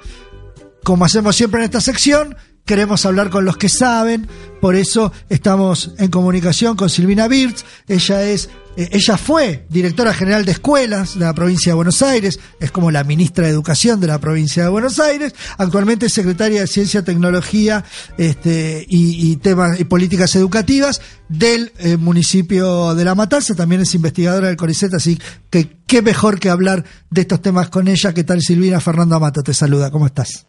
[0.82, 2.36] como hacemos siempre en esta sección,
[2.68, 4.28] queremos hablar con los que saben,
[4.60, 10.44] por eso estamos en comunicación con Silvina Birz, ella es eh, ella fue directora general
[10.44, 14.06] de escuelas de la provincia de Buenos Aires, es como la ministra de Educación de
[14.06, 17.86] la provincia de Buenos Aires, actualmente es secretaria de Ciencia, Tecnología
[18.18, 21.00] este, y, temas y políticas educativas
[21.30, 26.38] del eh, municipio de La Matanza, también es investigadora del CONICET, así que qué mejor
[26.38, 28.12] que hablar de estos temas con ella.
[28.12, 28.78] ¿Qué tal Silvina?
[28.78, 30.46] Fernando Amato te saluda, ¿cómo estás?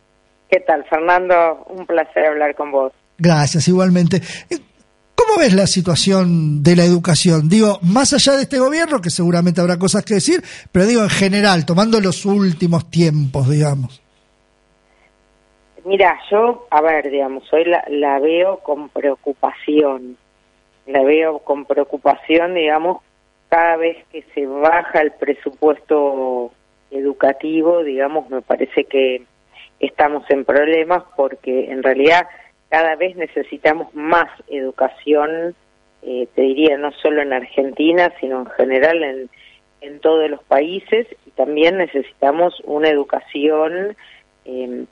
[0.50, 1.66] ¿Qué tal, Fernando?
[1.70, 2.92] Un placer hablar con vos.
[3.18, 4.22] Gracias, igualmente.
[5.14, 7.50] ¿Cómo ves la situación de la educación?
[7.50, 11.10] Digo, más allá de este gobierno, que seguramente habrá cosas que decir, pero digo en
[11.10, 14.02] general, tomando los últimos tiempos, digamos.
[15.86, 20.18] Mira, yo, a ver, digamos, hoy la, la veo con preocupación.
[20.88, 23.04] La veo con preocupación, digamos,
[23.50, 26.52] cada vez que se baja el presupuesto
[26.90, 29.24] educativo, digamos, me parece que
[29.80, 32.28] estamos en problemas porque en realidad
[32.70, 35.56] cada vez necesitamos más educación,
[36.04, 39.30] eh, te diría, no solo en Argentina, sino en general en,
[39.82, 43.96] en todos los países y también necesitamos una educación
[44.46, 44.86] eh,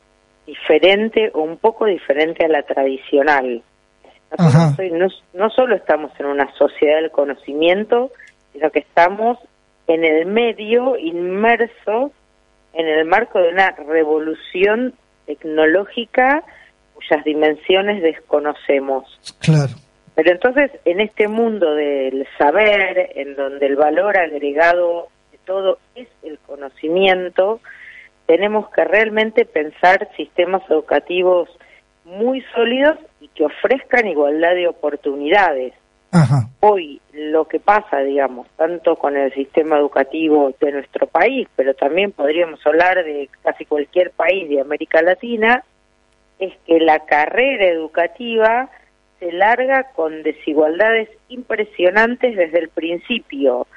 [0.45, 3.61] diferente o un poco diferente a la tradicional.
[4.37, 8.11] No, no solo estamos en una sociedad del conocimiento,
[8.51, 9.37] sino que estamos
[9.87, 12.11] en el medio, inmersos
[12.77, 14.93] en el marco de una revolución
[15.25, 16.43] tecnológica
[16.93, 19.05] cuyas dimensiones desconocemos.
[19.39, 19.73] Claro.
[20.15, 26.07] Pero entonces, en este mundo del saber, en donde el valor agregado de todo es
[26.23, 27.61] el conocimiento,
[28.27, 31.49] tenemos que realmente pensar sistemas educativos
[32.05, 35.73] muy sólidos y que ofrezcan igualdad de oportunidades.
[36.61, 42.11] Hoy lo que pasa, digamos, tanto con el sistema educativo de nuestro país, pero también
[42.11, 45.63] podríamos hablar de casi cualquier país de América Latina,
[46.39, 48.69] es que la carrera educativa
[49.19, 53.67] se larga con desigualdades impresionantes desde el principio.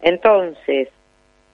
[0.00, 0.88] Entonces,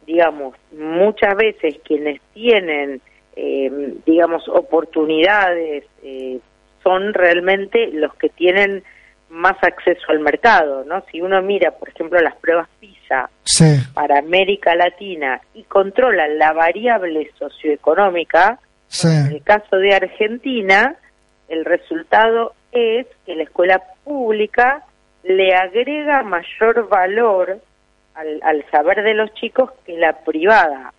[0.07, 3.01] digamos, muchas veces quienes tienen
[3.37, 6.41] eh, digamos, oportunidades eh,
[6.83, 8.83] son realmente los que tienen
[9.31, 11.03] más acceso al mercado, ¿no?
[11.11, 13.77] Si uno mira, por ejemplo, las pruebas PISA Sí.
[13.95, 19.09] para América Latina y controla la variable socioeconómica, Sí.
[19.09, 20.97] en el caso de Argentina,
[21.49, 24.85] el resultado es que la escuela pública
[25.23, 27.61] le agrega mayor valor
[28.15, 30.93] al, al saber de los chicos que la privada.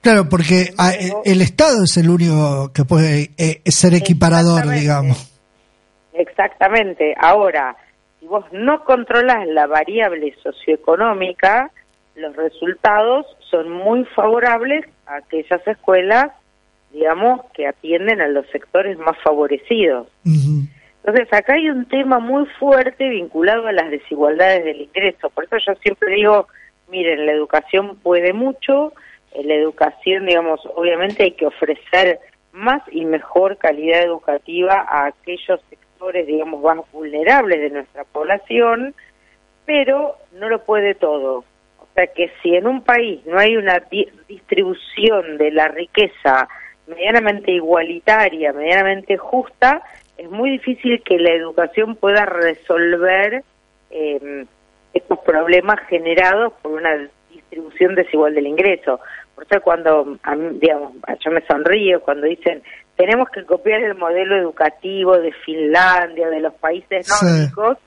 [0.00, 0.92] Claro, porque ah,
[1.24, 5.31] el Estado es el único que puede eh, ser equiparador, digamos.
[6.22, 7.14] Exactamente.
[7.18, 7.76] Ahora,
[8.20, 11.70] si vos no controlas la variable socioeconómica,
[12.14, 16.30] los resultados son muy favorables a aquellas escuelas,
[16.92, 20.06] digamos, que atienden a los sectores más favorecidos.
[20.24, 25.30] Entonces, acá hay un tema muy fuerte vinculado a las desigualdades del ingreso.
[25.30, 26.46] Por eso yo siempre digo,
[26.88, 28.92] miren, la educación puede mucho,
[29.32, 32.20] en la educación, digamos, obviamente hay que ofrecer
[32.52, 38.94] más y mejor calidad educativa a aquellos sectores, digamos, más vulnerables de nuestra población,
[39.64, 41.44] pero no lo puede todo.
[41.78, 46.48] O sea que si en un país no hay una di- distribución de la riqueza
[46.86, 49.82] medianamente igualitaria, medianamente justa,
[50.16, 53.44] es muy difícil que la educación pueda resolver
[53.90, 54.44] eh,
[54.94, 59.00] estos problemas generados por una distribución desigual del ingreso.
[59.34, 60.92] Por eso cuando, a mí, digamos,
[61.24, 62.62] yo me sonrío cuando dicen
[62.96, 67.24] tenemos que copiar el modelo educativo de Finlandia, de los países Sí.
[67.24, 67.78] nórdicos,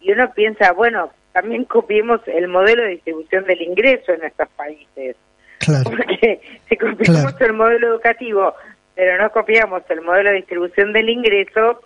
[0.00, 5.16] y uno piensa, bueno, también copiemos el modelo de distribución del ingreso en nuestros países.
[5.58, 5.84] Claro.
[5.84, 7.46] Porque si copiamos Claro.
[7.46, 8.54] el modelo educativo,
[8.94, 11.80] pero no copiamos el modelo de distribución del ingreso,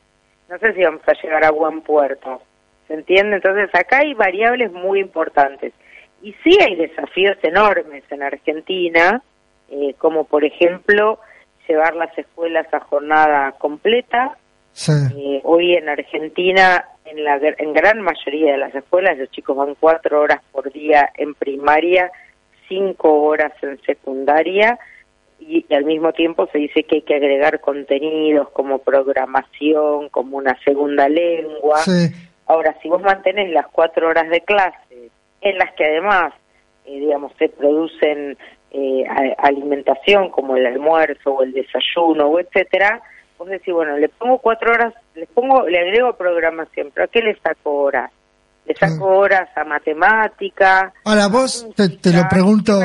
[0.49, 2.43] no sé si vamos a llegar a buen puerto.
[2.87, 3.37] ¿Se entiende?
[3.37, 5.73] Entonces acá hay variables muy importantes.
[6.23, 9.23] Y sí hay desafíos enormes en Argentina,
[9.71, 11.21] eh, como por ejemplo
[11.69, 14.37] llevar las escuelas a jornada completa.
[14.73, 14.93] Sí.
[15.17, 19.75] Eh, hoy en Argentina, en la en gran mayoría de las escuelas, los chicos van
[19.75, 22.11] cuatro horas por día en primaria,
[22.69, 24.79] cinco horas en secundaria,
[25.41, 30.37] y, y al mismo tiempo se dice que hay que agregar contenidos como programación, como
[30.37, 31.79] una segunda lengua.
[31.79, 32.13] Sí.
[32.47, 36.33] Ahora, si vos mantenés las cuatro horas de clase, en las que además,
[36.87, 38.37] eh, digamos, se producen
[38.71, 39.05] eh,
[39.39, 43.01] alimentación como el almuerzo o el desayuno o etcétera,
[43.39, 47.21] vos decís, bueno, le pongo cuatro horas, le pongo, le agrego programación, pero ¿a qué
[47.21, 48.11] le saco horas?
[48.67, 50.93] Le saco horas a matemática.
[51.05, 52.79] Ahora vos, te, te lo música, pregunto,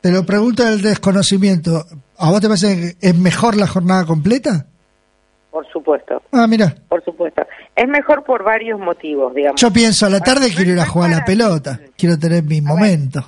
[0.00, 1.84] te lo pregunto del desconocimiento.
[2.18, 4.64] ¿A vos te parece que es mejor la jornada completa?
[5.50, 7.42] Por supuesto, Ah, mira, por supuesto.
[7.74, 9.60] Es mejor por varios motivos, digamos.
[9.60, 12.60] yo pienso a la tarde quiero ir a jugar a la pelota, quiero tener mi
[12.60, 13.24] momento.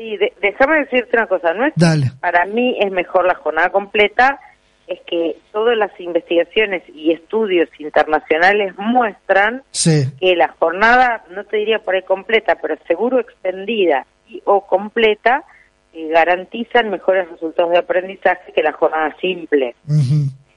[0.00, 2.06] Sí, de- déjame decirte una cosa, no es Dale.
[2.22, 4.40] para mí es mejor la jornada completa,
[4.86, 11.58] es que todas las investigaciones y estudios internacionales muestran Sí, que la jornada, no te
[11.58, 15.44] diría por ahí completa, pero seguro extendida y o completa,
[15.92, 19.74] eh, garantizan mejores resultados de aprendizaje que la jornada simple.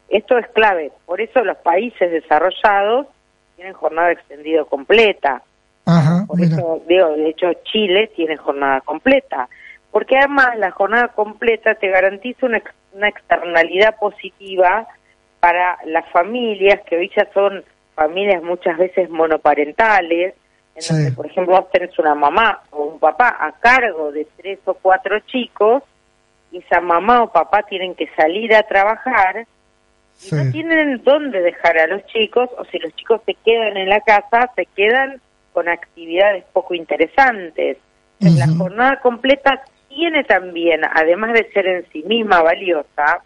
[0.08, 3.08] Esto es clave, por eso los países desarrollados
[3.58, 5.42] tienen jornada extendida completa.
[5.86, 6.56] Ajá, Por mira.
[6.56, 9.48] eso, digo, de hecho, Chile tiene jornada completa.
[9.92, 12.62] Porque además la jornada completa te garantiza una,
[12.94, 14.88] una externalidad positiva
[15.40, 17.64] para las familias, que hoy ya son
[17.96, 20.34] familias muchas veces monoparentales,
[20.76, 20.94] en Sí.
[20.96, 24.74] donde, por ejemplo, vos tenés una mamá o un papá a cargo de tres o
[24.74, 25.84] cuatro chicos,
[26.52, 29.46] y esa mamá o papá tienen que salir a trabajar y
[30.16, 30.36] Sí.
[30.36, 34.02] no tienen dónde dejar a los chicos, o si los chicos se quedan en la
[34.02, 35.22] casa, se quedan
[35.54, 37.78] con actividades poco interesantes.
[38.20, 43.22] La jornada completa tiene también, además de ser en sí misma valiosa,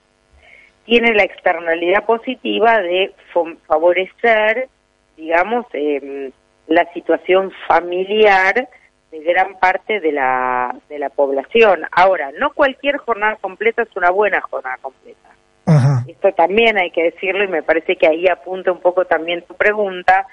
[0.86, 3.14] tiene la externalidad positiva de
[3.68, 4.70] favorecer,
[5.16, 6.32] digamos, em,
[6.68, 8.68] la situación familiar
[9.12, 11.82] de gran parte de la, de la población.
[11.92, 15.30] Ahora, no cualquier jornada completa es una buena jornada completa.
[15.66, 19.44] Ajá, Esto también hay que decirlo y me parece que ahí apunta un poco también
[19.44, 20.26] tu pregunta.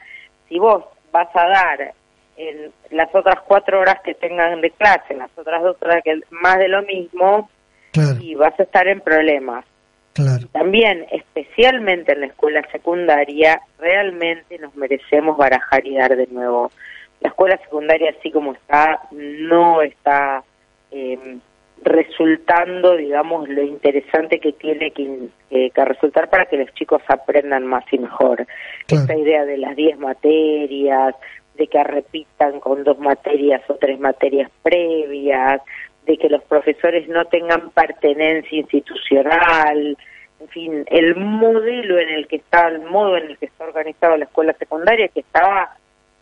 [0.48, 0.84] Si vos
[1.14, 1.94] vas a dar
[2.36, 6.58] en las otras cuatro horas que tengan de clase, las otras dos horas que más
[6.58, 7.48] de lo mismo,
[7.92, 9.64] claro, y vas a estar en problemas.
[10.12, 10.48] claro.
[10.50, 16.72] También, especialmente en la escuela secundaria, realmente nos merecemos barajar y dar de nuevo.
[17.20, 20.42] La escuela secundaria, así como está, no está
[20.90, 21.38] eh,
[21.84, 27.64] resultando, digamos, lo interesante que tiene que, que- que resultar para que los chicos aprendan
[27.66, 28.46] más y mejor.
[28.86, 29.02] Claro.
[29.04, 31.14] Esta idea de las 10 materias,
[31.56, 35.60] de que repitan con dos materias o tres materias previas,
[36.06, 39.96] de que los profesores no tengan pertenencia institucional,
[40.40, 44.16] en fin, el modelo en el que está, el modo en el que está organizada
[44.18, 45.76] la escuela secundaria, que estaba,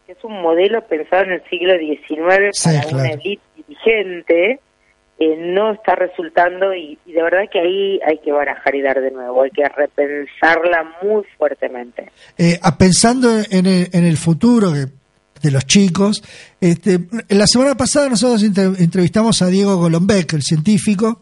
[0.06, 4.60] que es un modelo pensado en el siglo XIX Sí, para una élite dirigente,
[5.24, 9.00] eh, no está resultando y, y de verdad que ahí hay que barajar y dar
[9.00, 12.10] de nuevo, hay que repensarla muy fuertemente.
[12.38, 16.22] Eh, pensando en el, en el futuro de los chicos,
[16.60, 21.20] este, la semana pasada nosotros entrevistamos a Diego Golombek, el científico,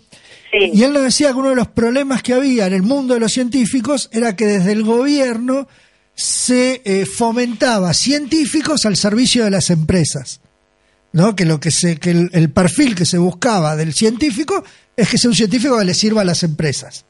[0.52, 0.70] Sí.
[0.74, 3.20] y él nos decía que uno de los problemas que había en el mundo de
[3.20, 5.68] los científicos era que desde el gobierno
[6.14, 10.40] se eh, fomentaba científicos al servicio de las empresas.
[11.12, 11.34] ¿No?
[11.36, 14.62] Que lo que se, que el, el perfil que se buscaba del científico
[14.96, 17.04] es que sea un científico que le sirva a las empresas.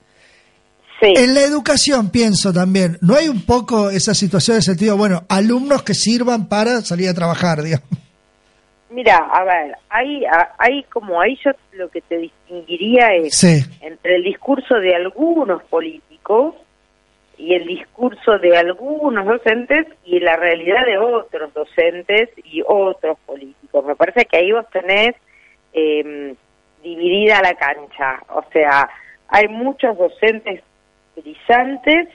[1.00, 1.14] Sí.
[1.16, 5.82] En la educación pienso también, ¿no hay un poco esa situación de sentido, bueno, alumnos
[5.82, 7.88] que sirvan para salir a trabajar, digamos?
[8.90, 13.64] Mira, a ver, hay, a- hay como ahí yo lo que te distinguiría es Sí,
[13.80, 16.56] entre el discurso de algunos políticos
[17.40, 23.84] y el discurso de algunos docentes y la realidad de otros docentes y otros políticos.
[23.86, 25.14] Me parece que ahí vos tenés
[25.72, 26.34] eh,
[26.82, 28.22] dividida la cancha.
[28.28, 28.90] O sea,
[29.28, 30.62] hay muchos docentes
[31.16, 32.08] brillantes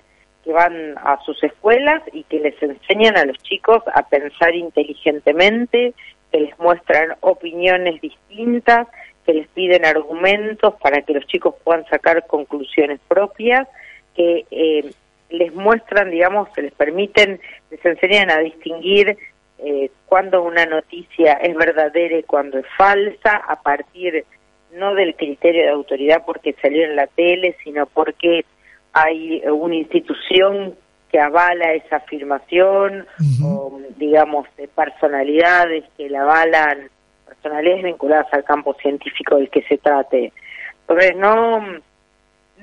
[0.44, 5.96] que van a sus escuelas y que les enseñan a los chicos a pensar inteligentemente,
[6.32, 8.88] que les muestran opiniones distintas,
[9.26, 13.68] que les piden argumentos para que los chicos puedan sacar conclusiones propias,
[14.16, 14.94] que eh,
[15.30, 17.40] les muestran, digamos, que les permiten,
[17.72, 19.18] les enseñan a distinguir
[19.60, 24.26] eh, cuando una noticia es verdadera y cuando es falsa, a partir
[24.74, 28.46] no del criterio de autoridad porque salió en la tele, sino porque
[28.94, 30.76] hay una institución
[31.12, 33.06] que avala esa afirmación,
[33.44, 36.90] o digamos, de personalidades que la avalan,
[37.26, 40.34] personalidades vinculadas al campo científico del que se trate.
[40.82, 41.64] Entonces, no,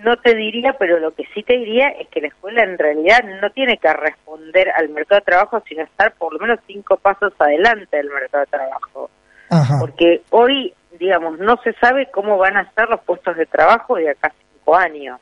[0.05, 3.23] no te diría, pero lo que sí te diría es que la escuela en realidad
[3.41, 7.33] no tiene que responder al mercado de trabajo, sino estar por lo menos cinco pasos
[7.39, 9.11] adelante del mercado de trabajo.
[9.51, 13.97] Ajá, porque hoy, digamos, no se sabe cómo van a estar los puestos de trabajo
[13.97, 15.21] de acá cinco años.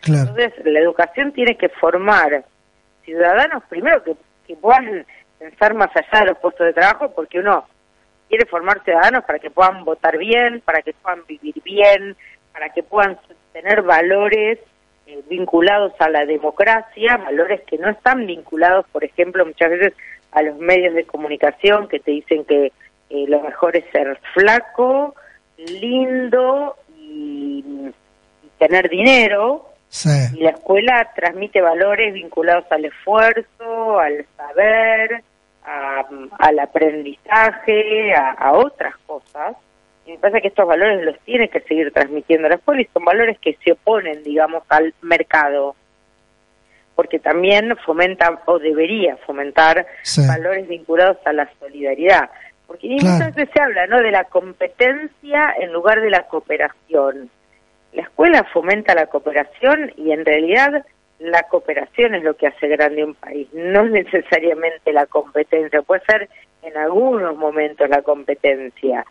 [0.00, 2.44] claro, Entonces, la educación tiene que formar
[3.04, 4.14] ciudadanos, primero que,
[4.46, 5.04] que puedan
[5.38, 7.66] pensar más allá de los puestos de trabajo, porque uno
[8.28, 12.16] quiere formar ciudadanos para que puedan votar bien, para que puedan vivir bien,
[12.54, 13.18] para que puedan
[13.52, 14.58] tener valores
[15.06, 19.92] eh, vinculados a la democracia, valores que no están vinculados, por ejemplo, muchas veces
[20.32, 22.66] a los medios de comunicación que te dicen que
[23.10, 25.14] eh, lo mejor es ser flaco,
[25.58, 27.64] lindo y,
[28.42, 35.22] y tener dinero, sí, y la escuela transmite valores vinculados al esfuerzo, al saber,
[35.66, 36.04] a-
[36.38, 39.56] al aprendizaje, a, a otras cosas.
[40.06, 43.04] Y me parece que estos valores los tiene que seguir transmitiendo la escuela y son
[43.04, 45.74] valores que se oponen, digamos, al mercado.
[46.94, 50.22] Porque también fomenta o debería fomentar Sí.
[50.28, 52.30] valores vinculados a la solidaridad.
[52.66, 53.14] Porque Claro.
[53.14, 54.00] muchas veces se habla ¿no?
[54.00, 57.30] de la competencia en lugar de la cooperación.
[57.92, 60.84] La escuela fomenta la cooperación y en realidad
[61.20, 65.80] la cooperación es lo que hace grande un país, no necesariamente la competencia.
[65.82, 66.28] Puede ser
[66.62, 69.04] en algunos momentos la competencia,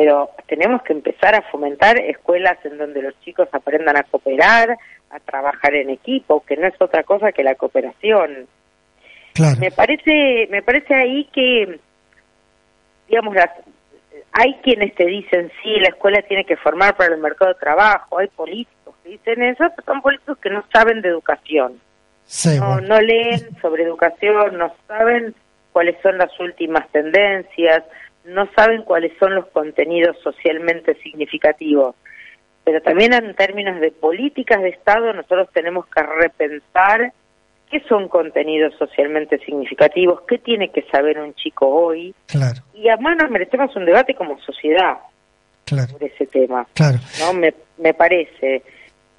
[0.00, 4.78] pero tenemos que empezar a fomentar escuelas en donde los chicos aprendan a cooperar,
[5.10, 8.46] a trabajar en equipo, que no es otra cosa que la cooperación.
[9.34, 11.78] claro, Me parece, me parece ahí que,
[13.10, 13.50] digamos, las,
[14.32, 18.20] hay quienes te dicen, sí, la escuela tiene que formar para el mercado de trabajo,
[18.20, 21.78] hay políticos que dicen eso, pero son políticos que no saben de educación,
[22.24, 22.88] sí, no, bueno.
[22.88, 25.34] no leen sobre educación, no saben
[25.72, 27.82] cuáles son las últimas tendencias,
[28.30, 31.94] no saben cuáles son los contenidos socialmente significativos.
[32.64, 37.12] Pero también en términos de políticas de Estado nosotros tenemos que repensar
[37.70, 42.14] qué son contenidos socialmente significativos, qué tiene que saber un chico hoy.
[42.26, 44.98] claro, Y además nos merecemos un debate como sociedad
[45.64, 46.98] claro, sobre ese tema, claro.
[47.20, 47.32] ¿no?
[47.32, 48.62] Me, me parece.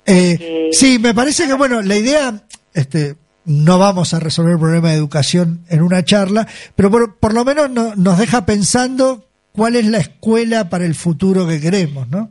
[0.05, 2.33] Eh, Eh, sí, me parece que, bueno, la idea,
[2.73, 3.15] este,
[3.45, 7.43] no vamos a resolver el problema de educación en una charla, pero por, por lo
[7.45, 9.23] menos no- nos deja pensando
[9.55, 12.29] cuál es la escuela para el futuro que queremos, ¿no?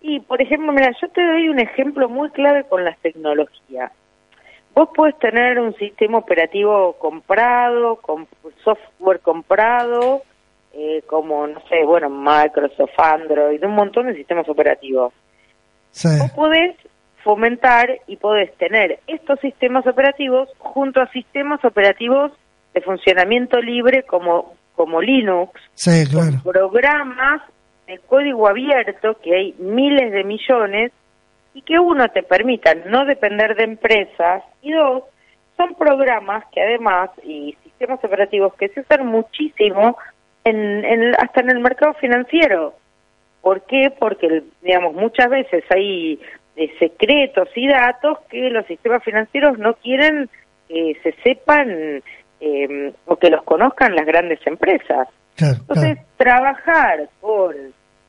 [0.00, 3.92] Y, por ejemplo, mira, yo te doy un ejemplo muy clave con las tecnologías.
[4.74, 8.26] Vos puedes tener un sistema operativo comprado, con
[8.64, 10.22] software comprado,
[10.72, 15.12] eh, como, no sé, bueno, Microsoft, Android, un montón de sistemas operativos.
[15.90, 16.74] Sí, Vos podés
[17.24, 22.32] fomentar y podés tener estos sistemas operativos junto a sistemas operativos
[22.74, 27.42] de funcionamiento libre como, como Linux, sí, claro, programas
[27.86, 30.92] de código abierto, que hay miles de millones,
[31.54, 35.02] y que uno te permita no depender de empresas, y dos,
[35.56, 39.98] son programas que además, y sistemas operativos que se usan muchísimo
[40.44, 42.74] en, en- hasta en el mercado financiero.
[43.42, 43.92] ¿Por qué?
[43.98, 46.18] Porque, digamos, muchas veces hay
[46.56, 50.28] eh, secretos y datos que los sistemas financieros no quieren
[50.68, 52.02] que se sepan
[52.40, 55.08] eh, o que los conozcan las grandes empresas.
[55.36, 56.08] Claro, Entonces, claro.
[56.16, 57.54] trabajar con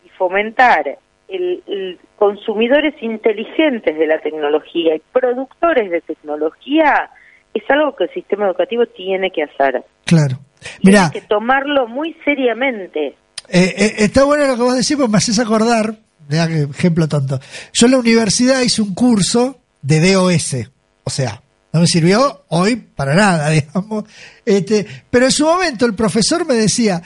[0.03, 7.09] y fomentar el, el consumidores inteligentes de la tecnología y productores de tecnología
[7.53, 9.83] es algo que el sistema educativo tiene que hacer.
[10.05, 10.37] claro.
[10.81, 13.17] Tiene Mira, que tomarlo muy seriamente.
[13.49, 15.95] Eh, eh, está bueno lo que vos decís, porque me haces acordar,
[16.30, 17.39] mirá que ejemplo tonto.
[17.74, 20.55] Yo en la universidad hice un curso de DOS,
[21.03, 21.41] o sea,
[21.74, 24.05] no me sirvió hoy para nada, digamos.
[24.45, 27.01] Este, pero en su momento el profesor me decía,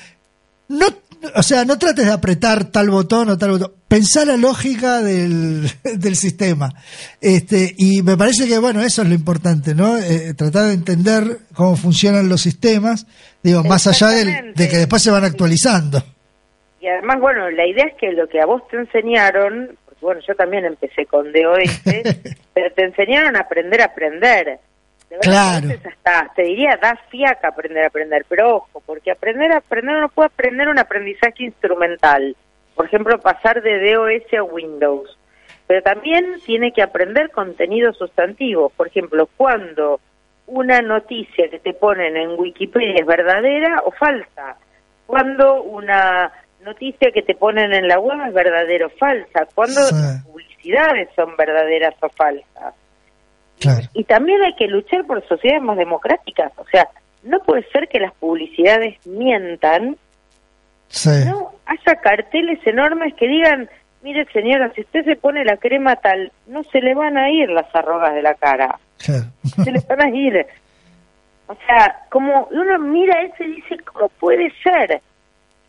[0.70, 0.86] no,
[1.36, 5.72] o sea, no trates de apretar tal botón o tal botón, pensá la lógica del,
[5.95, 6.74] del sistema.
[7.22, 9.97] Este, y me parece que, bueno, eso es lo importante, ¿no?
[9.97, 13.07] Eh, tratar de entender cómo funcionan los sistemas,
[13.41, 16.03] digo, más allá del- de que después se van actualizando.
[16.88, 20.21] Y además, bueno, la idea es que lo que a vos te enseñaron, porque bueno,
[20.25, 21.81] yo también empecé con DOS,
[22.53, 24.59] pero te enseñaron a aprender a aprender.
[25.09, 25.79] De verdad, Claro.
[25.85, 30.07] hasta, te diría, da fiaca aprender a aprender, pero ojo, porque aprender a aprender uno
[30.07, 32.38] puede aprender un aprendizaje instrumental.
[32.73, 35.17] Por ejemplo, pasar de DOS a Windows.
[35.67, 38.71] Pero también tiene que aprender contenidos sustantivos.
[38.77, 39.99] Por ejemplo, cuando
[40.45, 44.55] una noticia que te ponen en Wikipedia es verdadera o falsa.
[45.05, 46.31] Cuando una
[46.68, 49.47] noticia que te ponen en la web es verdadera o falsa.
[49.55, 49.95] Cuando Sí.
[49.95, 52.74] las publicidades son verdaderas o falsas.
[53.59, 53.88] Claro.
[53.93, 56.51] Y también hay que luchar por sociedades más democráticas.
[56.57, 56.88] O sea,
[57.24, 59.97] no puede ser que las publicidades mientan,
[60.89, 61.09] Sí.
[61.26, 63.70] no haya carteles enormes que digan,
[64.03, 67.49] mire señora, si usted se pone la crema tal, no se le van a ir
[67.49, 69.26] las arrugas de la cara, Claro.
[69.63, 70.45] se le van a ir.
[71.47, 75.01] O sea, como uno mira eso y dice, ¿cómo puede ser?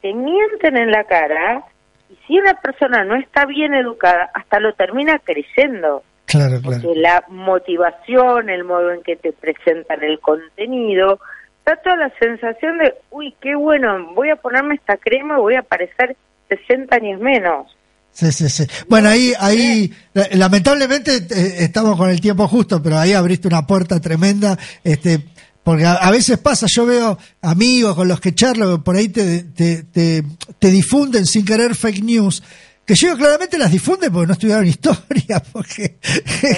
[0.02, 1.64] Te mienten en la cara
[2.10, 6.62] y si una persona no está bien educada, hasta lo termina creyendo Claro, claro.
[6.82, 11.18] porque la motivación, el modo en que te presentan el contenido,
[11.64, 15.54] da toda la sensación de, uy, qué bueno, voy a ponerme esta crema y voy
[15.56, 16.16] a parecer
[16.48, 17.74] 60 años menos.
[18.10, 18.66] Sí, sí, sí.
[18.88, 23.66] Bueno, ahí, ahí, la- lamentablemente eh, estamos con el tiempo justo, pero ahí abriste una
[23.66, 25.20] puerta tremenda, este,
[25.68, 29.42] porque a, a veces pasa, yo veo amigos con los que charlo, por ahí te,
[29.44, 30.22] te, te,
[30.58, 32.42] te difunden sin querer fake news,
[32.86, 35.96] que yo claramente las difunden porque no estudiaron historia, porque...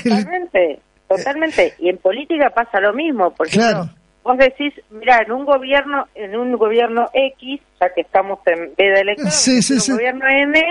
[0.05, 1.75] Totalmente, totalmente.
[1.81, 3.91] Y en política pasa lo mismo, porque Claro.
[4.23, 9.01] vos decís, mira, en un gobierno, en un gobierno X, ya que estamos en veda
[9.01, 9.93] electoral, Sí, sí, en un sí.
[9.93, 10.63] gobierno M,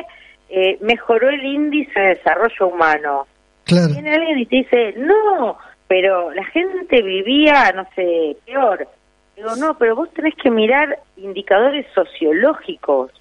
[0.50, 3.28] eh, mejoró el índice de desarrollo humano.
[3.66, 5.58] claro, Viene alguien y te dice, no,
[5.90, 8.88] pero la gente vivía, no sé, peor.
[9.36, 13.12] Digo, no, pero vos tenés que mirar indicadores sociológicos,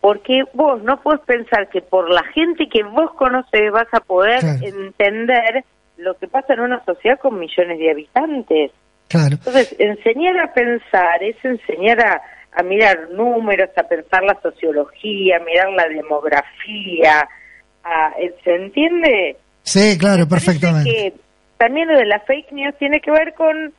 [0.00, 4.40] porque vos no puedes pensar que por la gente que vos conoces vas a poder
[4.40, 4.58] Claro.
[4.62, 5.64] entender
[5.96, 8.70] lo que pasa en una sociedad con millones de habitantes.
[9.08, 9.36] claro.
[9.36, 12.20] Entonces, enseñar a pensar es enseñar a,
[12.52, 17.26] a mirar números, a pensar la sociología, a mirar la demografía,
[17.84, 18.12] a,
[18.44, 19.36] ¿se entiende?
[19.62, 21.14] Sí, claro, perfectamente.
[21.58, 23.72] También lo de la fake news tiene que ver con,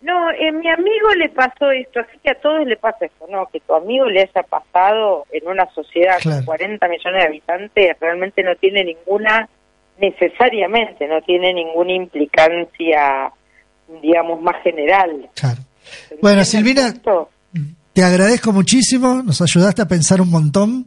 [0.00, 3.26] no, eh, mi amigo le pasó esto, así que a todos le pasa esto.
[3.30, 6.36] No, que tu amigo le haya pasado en una sociedad Claro.
[6.38, 9.48] con 40 millones de habitantes realmente no tiene ninguna,
[10.00, 13.32] necesariamente, no tiene ninguna implicancia,
[14.02, 15.28] digamos, más general.
[15.34, 15.58] Claro.
[16.20, 17.30] Bueno, ¿Entiende el Silvina, punto?
[17.92, 20.86] te agradezco muchísimo, nos ayudaste a pensar un montón.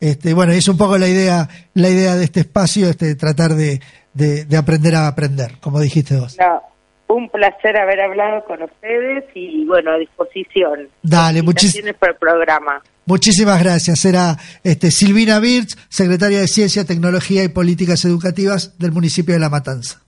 [0.00, 3.80] Este, bueno, es un poco la idea, la idea de este espacio, este, tratar de,
[4.16, 6.36] de, de aprender a aprender, como dijiste vos.
[6.38, 6.62] No,
[7.08, 10.88] un placer haber hablado con ustedes y bueno, a disposición.
[11.02, 12.82] Dale, Felicitaciones por el programa.
[13.04, 14.04] Muchísimas gracias.
[14.04, 19.50] Era este, Silvina Birch, secretaria de Ciencia, Tecnología y Políticas Educativas del municipio de La
[19.50, 20.05] Matanza.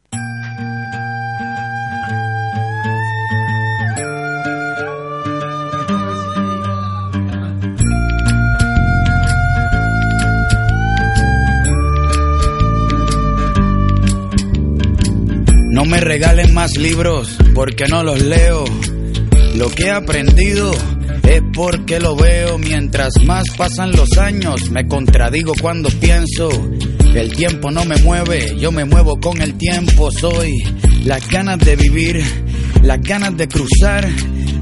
[15.89, 18.65] Me regalen más libros porque no los leo.
[19.55, 20.71] Lo que he aprendido
[21.23, 22.59] es porque lo veo.
[22.59, 26.51] Mientras más pasan los años, me contradigo cuando pienso
[27.15, 28.57] el tiempo no me mueve.
[28.59, 30.11] Yo me muevo con el tiempo.
[30.11, 30.53] Soy
[31.05, 32.23] las ganas de vivir
[32.83, 34.09] las ganas de cruzar,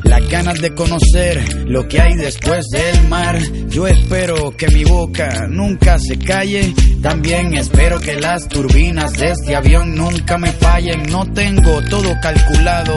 [0.05, 3.39] las ganas de conocer lo que hay después del mar.
[3.69, 9.57] Yo espero que mi boca nunca se calle, también espero que las turbinas de este
[9.57, 11.03] avión nunca me fallen.
[11.11, 12.97] No tengo todo calculado,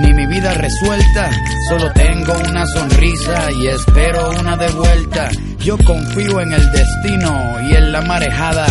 [0.00, 1.30] ni mi vida resuelta,
[1.68, 5.30] solo tengo una sonrisa y espero una de vuelta.
[5.62, 8.66] Yo confío en el destino y en la marejada.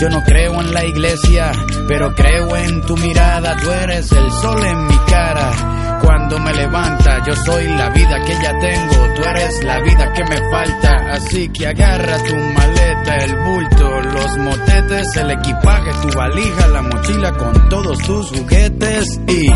[0.00, 1.52] Yo no creo en la iglesia,
[1.86, 3.54] pero creo en tu mirada.
[3.56, 6.00] Tú eres el sol en mi cara.
[6.02, 9.14] Cuando me levanta, yo soy la vida que ya tengo.
[9.14, 10.96] Tú eres la vida que me falta.
[11.12, 17.32] Así que agarra tu maleta, el bulto, los motetes, el equipaje, tu valija, la mochila
[17.32, 19.46] con todos tus juguetes y.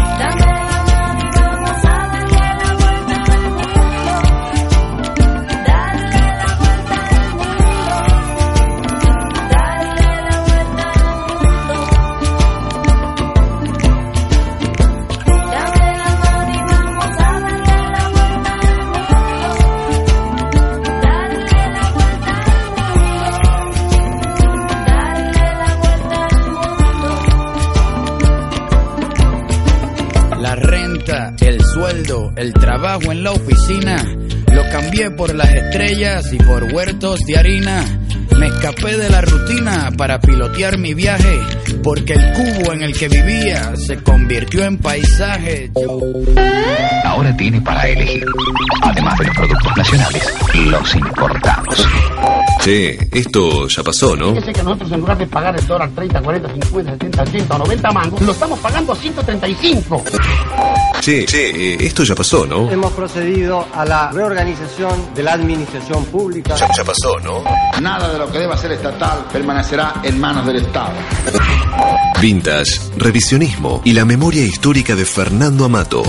[32.99, 34.17] trabajo en la oficina.
[34.53, 37.85] Lo cambié por las estrellas y por huertos de harina.
[38.39, 41.41] Me escapé de la rutina para pilotear mi viaje,
[41.83, 45.71] porque el cubo en el que vivía se convirtió en paisaje.
[47.05, 48.25] Ahora tiene para elegir,
[48.83, 51.89] además de los productos nacionales, los importados.
[52.61, 54.35] Che, esto ya pasó, ¿no?
[54.35, 57.59] Fíjese que nosotros en lugar de pagar el dólar 30, 40, 50, 70, 80 o
[57.59, 60.05] 90 mangos, lo estamos pagando a 135.
[61.01, 62.71] Che, che, eh, esto ya pasó, ¿no?
[62.71, 66.55] Hemos procedido a la reorganización de la administración pública.
[66.57, 67.43] Ya, ya pasó, ¿no?
[67.81, 70.93] Nada de lo que deba ser estatal permanecerá en manos del Estado.
[72.21, 76.03] Vintage, revisionismo y la memoria histórica de Fernando Amato.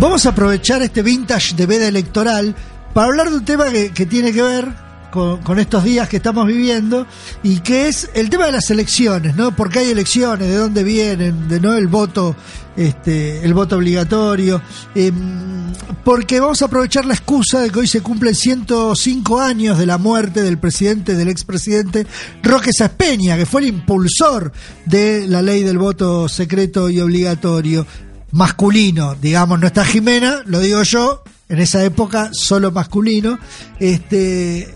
[0.00, 2.56] Vamos a aprovechar este vintage de veda electoral
[2.92, 6.46] para hablar de un tema que, que tiene que ver con, estos días que estamos
[6.46, 7.06] viviendo
[7.42, 9.54] y que es el tema de las elecciones, ¿no?
[9.54, 10.48] ¿Por qué hay elecciones?
[10.48, 11.48] ¿De dónde vienen?
[11.48, 12.36] ¿De no el voto,
[12.76, 14.62] este, el voto obligatorio?
[14.94, 15.72] Em,
[16.04, 19.98] porque vamos a aprovechar la excusa de que hoy se cumplen 105 años de la
[19.98, 22.06] muerte del presidente, del expresidente
[22.42, 24.52] Roque Saspeña, que fue el impulsor
[24.86, 27.86] de la ley del voto secreto y obligatorio
[28.32, 33.38] masculino, digamos, no está Jimena, lo digo yo, en esa época solo masculino,
[33.80, 34.72] este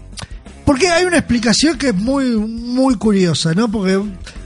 [0.64, 3.70] porque hay una explicación que es muy muy curiosa, ¿no?
[3.70, 4.00] Porque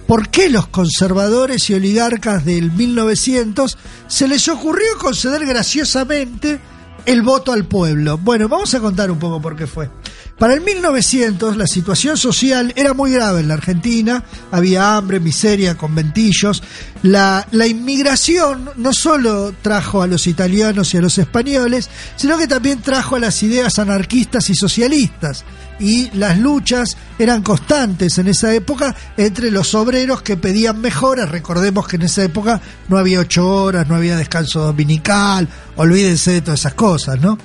[0.07, 6.61] ¿por qué los conservadores y oligarcas del 1900 se les ocurrió conceder graciosamente
[7.07, 8.19] el voto al pueblo?
[8.19, 9.91] Bueno, vamos a contar un poco por qué fue.
[10.39, 14.23] Para el 1900 la situación social era muy grave en la Argentina,
[14.53, 16.63] había hambre, miseria, conventillos.
[17.03, 22.81] La, inmigración no solo trajo a los italianos y a los españoles, sino que también
[22.83, 25.45] trajo a las ideas anarquistas y socialistas.
[25.81, 31.31] Y las luchas eran constantes en esa época entre los obreros que pedían mejoras.
[31.31, 36.41] Recordemos que en esa época no había ocho horas, no había descanso dominical, olvídense de
[36.43, 37.39] todas esas cosas, ¿no?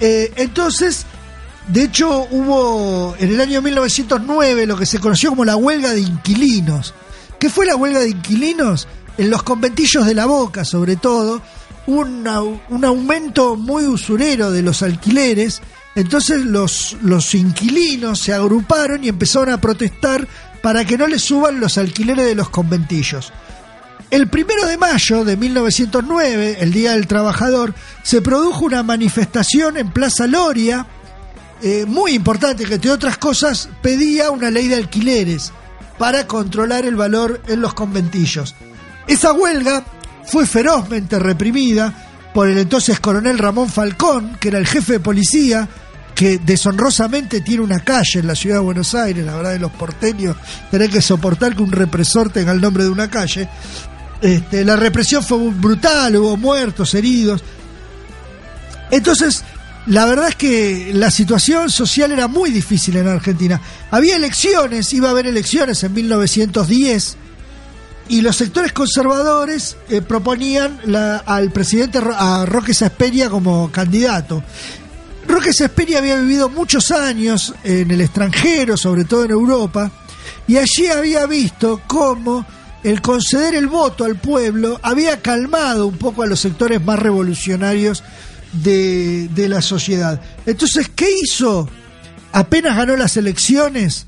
[0.00, 1.06] Eh, entonces,
[1.68, 6.00] de hecho, hubo en el año 1909 lo que se conoció como la huelga de
[6.00, 6.94] inquilinos.
[7.38, 8.86] ¿Qué fue la huelga de inquilinos?
[9.16, 11.40] En los conventillos de la Boca, sobre todo,
[11.86, 15.62] una- un aumento muy usurero de los alquileres.
[15.94, 20.26] Entonces los, los inquilinos se agruparon y empezaron a protestar
[20.62, 23.32] para que no les suban los alquileres de los conventillos.
[24.10, 29.90] El primero de mayo de 1909, el Día del Trabajador, se produjo una manifestación en
[29.90, 30.86] Plaza Loria,
[31.66, 35.50] eh, muy importante, que entre otras cosas pedía una ley de alquileres
[35.96, 38.54] para controlar el valor en los conventillos.
[39.06, 39.82] Esa huelga
[40.26, 45.66] fue ferozmente reprimida por el entonces coronel Ramón Falcón, que era el jefe de policía,
[46.14, 49.72] que deshonrosamente tiene una calle en la ciudad de Buenos Aires, la verdad de los
[49.72, 50.36] porteños,
[50.70, 53.48] tener que soportar que un represor tenga el nombre de una calle.
[54.20, 57.42] Este, la represión fue brutal, hubo muertos, heridos.
[58.90, 59.42] Entonces,
[59.86, 63.60] la verdad es que la situación social era muy difícil en Argentina.
[63.90, 67.16] Había elecciones, iba a haber elecciones en 1910
[68.08, 74.42] y los sectores conservadores eh, proponían la- al presidente a Roque Sasperia como candidato.
[75.26, 79.90] Roque Sasperia había vivido muchos años en el extranjero, sobre todo en Europa,
[80.46, 82.44] y allí había visto cómo
[82.82, 88.02] el conceder el voto al pueblo había calmado un poco a los sectores más revolucionarios
[88.62, 90.20] de, de la sociedad.
[90.46, 91.68] Entonces, ¿qué hizo?
[92.32, 94.06] Apenas ganó las elecciones,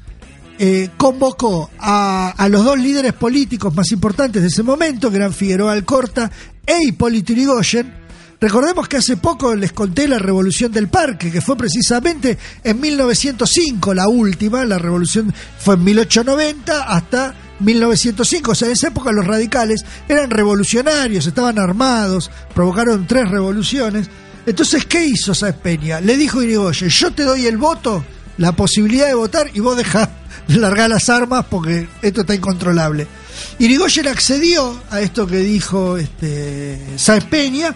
[0.58, 5.32] eh, convocó a, a los dos líderes políticos más importantes de ese momento, que eran
[5.32, 6.30] Figueroa Alcorta
[6.64, 8.06] e Hipólito Yrigoyen.
[8.40, 13.94] Recordemos que hace poco les conté la revolución del parque, que fue precisamente en 1905
[13.94, 19.26] la última, la revolución fue en 1890 hasta 1905, o sea, en esa época los
[19.26, 24.10] radicales eran revolucionarios, estaban armados, provocaron tres revoluciones.
[24.46, 26.00] Entonces, ¿qué hizo Sáenz Peña?
[26.00, 28.04] Le dijo Irigoyen, yo te doy el voto,
[28.38, 30.08] la posibilidad de votar y vos dejás
[30.46, 33.08] de largar las armas porque esto está incontrolable.
[33.58, 37.74] Irigoyen accedió a esto que dijo este, Sáenz Peña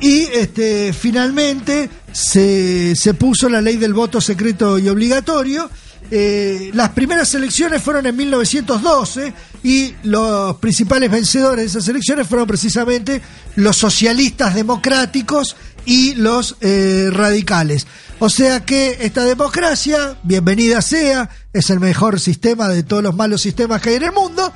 [0.00, 5.70] y este, finalmente se, se puso la ley del voto secreto y obligatorio.
[6.10, 9.32] Eh, las primeras elecciones fueron en 1912
[9.62, 13.22] y los principales vencedores de esas elecciones fueron precisamente
[13.56, 17.86] los socialistas democráticos y los eh, radicales.
[18.18, 23.42] O sea que esta democracia, bienvenida sea, es el mejor sistema de todos los malos
[23.42, 24.52] sistemas que hay en el mundo.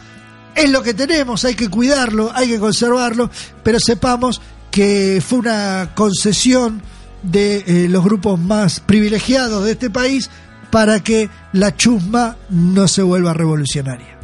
[0.54, 3.30] Es lo que tenemos, hay que cuidarlo, hay que conservarlo,
[3.62, 6.82] pero sepamos que fue una concesión
[7.22, 10.30] de eh, los grupos más privilegiados de este país
[10.70, 14.15] para que la chusma no se vuelva revolucionaria.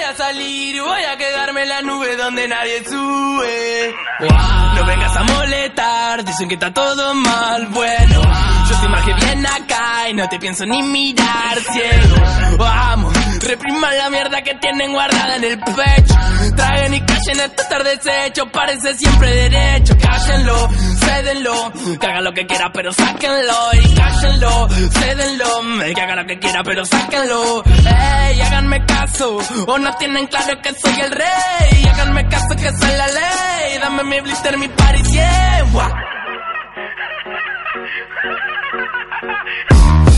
[0.00, 3.94] Voy a salir, voy a quedarme en la nube donde nadie sube.
[4.20, 7.66] Wow, No vengas a molestar, dicen que está todo mal.
[7.66, 12.16] Bueno, yo estoy más que bien acá y no te pienso ni mirar, ciego.
[12.56, 13.09] Vamos,
[13.40, 16.14] repriman la mierda que tienen guardada en el pecho.
[16.56, 19.94] Traigan y callen esto estar deshecho, parece siempre derecho.
[19.98, 20.68] Cállenlo,
[21.00, 23.54] cédenlo, que haga lo que quiera, pero sáquenlo.
[23.74, 25.62] Y cállenlo, cédenlo,
[25.94, 27.62] que haga lo que quiera, pero sáquenlo.
[27.64, 31.88] Ey, háganme caso, o no tienen claro que soy el rey.
[31.92, 33.78] Háganme caso que soy la ley.
[33.80, 35.64] Dame mi blister, mi party, yeah.
[35.72, 35.90] Guau.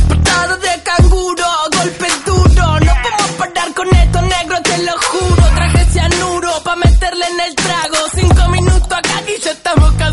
[0.08, 1.44] Portada de canguro,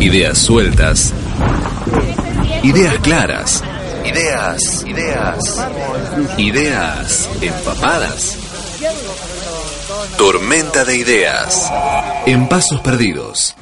[0.00, 1.12] Ideas sueltas.
[2.62, 3.62] Ideas claras.
[4.04, 5.66] Ideas, ideas.
[6.38, 8.38] Ideas empapadas.
[10.16, 11.70] Tormenta de ideas.
[12.24, 13.54] En pasos perdidos.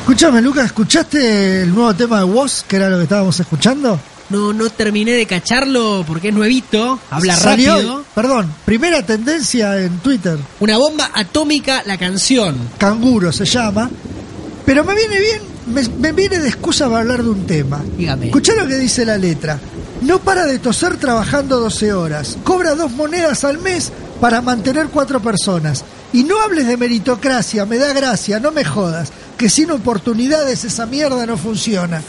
[0.00, 3.98] Escúchame, Lucas, ¿escuchaste el nuevo tema de Woz, que era lo que estábamos escuchando?
[4.30, 8.04] No, no terminé de cacharlo porque es nuevito, habla Salió rápido.
[8.14, 10.38] Perdón, primera tendencia en Twitter.
[10.60, 12.56] Una bomba atómica, la canción.
[12.78, 13.90] Canguro se llama.
[14.66, 17.82] Pero me viene bien, me, me viene de excusa para hablar de un tema.
[17.96, 18.26] Dígame.
[18.26, 19.58] Escuchá lo que dice la letra.
[20.02, 22.36] No para de toser trabajando 12 horas.
[22.44, 25.84] Cobra dos monedas al mes para mantener cuatro personas.
[26.12, 29.10] Y no hables de meritocracia, me da gracia, no me jodas.
[29.36, 32.02] Que sin oportunidades esa mierda no funciona.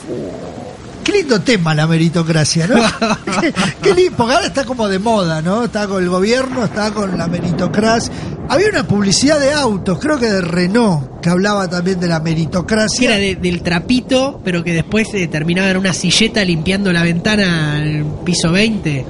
[1.11, 2.75] Qué lindo tema la meritocracia, ¿no?
[3.81, 5.63] qué, lindo, porque ahora está como de moda, ¿no?
[5.65, 8.11] Está con el gobierno, está con la meritocracia.
[8.47, 12.23] Había una publicidad de autos, creo que de Renault, que hablaba también de la Que
[12.25, 13.09] meritocracia.
[13.09, 17.77] era de- del trapito, pero que después eh, terminaba en una silleta limpiando la ventana
[17.77, 19.05] al piso 20.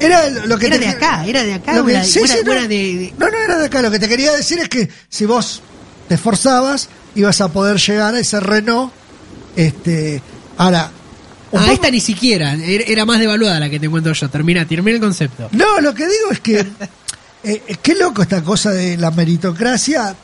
[0.00, 1.84] Era lo que Era te- de acá, era de acá.
[1.84, 3.82] Que- sí, sí, de- no, no era de acá.
[3.82, 5.60] Lo que te quería decir es que si vos
[6.08, 8.90] te esforzabas, ibas a poder llegar a ese Renault.
[9.54, 10.22] Este,
[10.56, 10.90] ahora,
[11.52, 12.54] un Ah, esta ni siquiera.
[12.54, 14.28] Era, era más devaluada la que te cuento yo.
[14.28, 15.48] Termina, termina el concepto.
[15.52, 16.58] No, lo que digo es que
[17.44, 20.14] eh, eh, qué loco esta cosa de la meritocracia.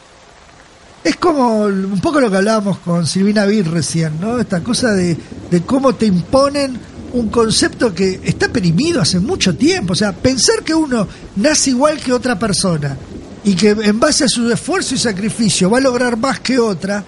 [1.05, 4.39] Es como un poco lo que hablábamos con Silvina Bir recién, ¿no?
[4.41, 5.17] Esta cosa de,
[5.51, 6.79] de cómo te imponen
[7.13, 9.93] un concepto que está perimido hace mucho tiempo.
[9.93, 11.07] O sea, pensar que uno
[11.37, 12.97] nace igual que otra persona
[13.45, 17.03] y que en base a su esfuerzo y sacrificio va a lograr más que otra,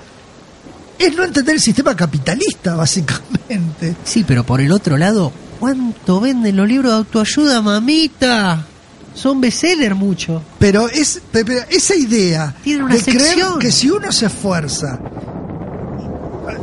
[1.00, 3.96] es no entender el sistema capitalista, básicamente.
[4.04, 8.64] Sí, pero por el otro lado, ¿cuánto venden los libros de autoayuda, mamita?
[9.14, 10.42] Son bestseller mucho.
[10.58, 15.00] Pero es pe- pe- esa idea de creer que si uno se esfuerza,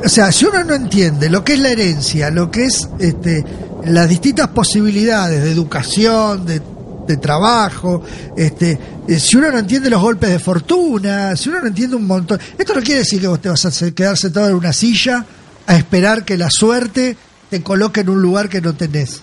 [0.04, 3.44] o sea, si uno no entiende lo que es la herencia, lo que es este,
[3.86, 6.62] las distintas posibilidades de educación, de
[7.08, 8.04] de trabajo,
[8.36, 8.78] este,
[9.08, 12.40] eh, si uno no entiende los golpes de fortuna, si uno no entiende un montón,
[12.58, 15.26] esto no quiere decir que vos te vas a quedar sentado en una silla
[15.66, 17.18] a esperar que la suerte
[17.50, 19.22] te coloque en un lugar que no tenés,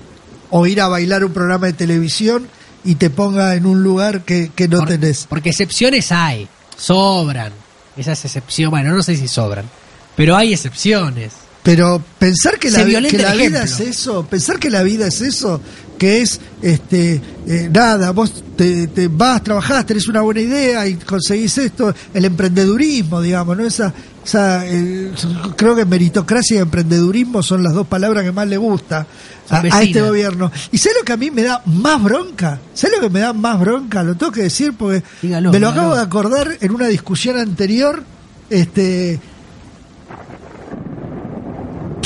[0.50, 2.48] o ir a bailar un programa de televisión
[2.84, 5.26] y te ponga en un lugar que, que no tenés.
[5.28, 7.52] Porque excepciones hay, sobran.
[7.96, 9.64] Esas excepciones, bueno, no sé si sobran,
[10.16, 11.32] pero hay excepciones.
[11.62, 13.62] Pero pensar que la, que la vida ejemplo.
[13.62, 15.62] es eso, pensar que la vida es eso,
[15.98, 20.94] que es, este, eh, nada, vos te, te vas, trabajás, tenés una buena idea y
[20.94, 23.64] conseguís esto, el emprendedurismo, digamos, ¿no?
[23.64, 23.92] Esa,
[24.24, 25.12] esa, eh,
[25.56, 29.06] creo que meritocracia y emprendedurismo son las dos palabras que más le gusta
[29.50, 30.50] a, este gobierno.
[30.72, 32.60] ¿Y sé lo que a mí me da más bronca?
[32.72, 34.02] ¿Sé lo que me da más bronca?
[34.02, 35.80] Lo tengo que decir porque Dígalo, me lo dígalo.
[35.80, 38.02] acabo de acordar en una discusión anterior,
[38.50, 39.20] este,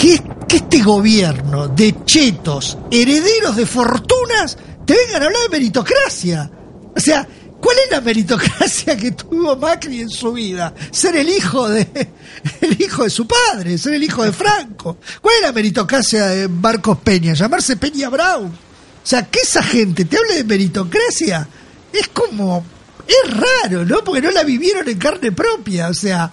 [0.01, 0.23] que,
[0.57, 6.51] este gobierno de chetos, herederos de fortunas, te vengan a hablar de meritocracia.
[6.97, 7.27] O sea,
[7.61, 10.73] ¿cuál es la meritocracia que tuvo Macri en su vida?
[10.91, 11.87] Ser el hijo de
[12.61, 14.99] el hijo de su padre, ser el hijo de Franco.
[15.21, 17.35] ¿Cuál es la meritocracia de Marcos Peña?
[17.35, 18.47] Llamarse Peña Brown.
[18.47, 21.49] O sea, que esa gente te hable de meritocracia
[21.93, 22.65] es como
[23.07, 24.05] es raro, ¿no?
[24.05, 26.31] Porque no la vivieron en carne propia, o sea,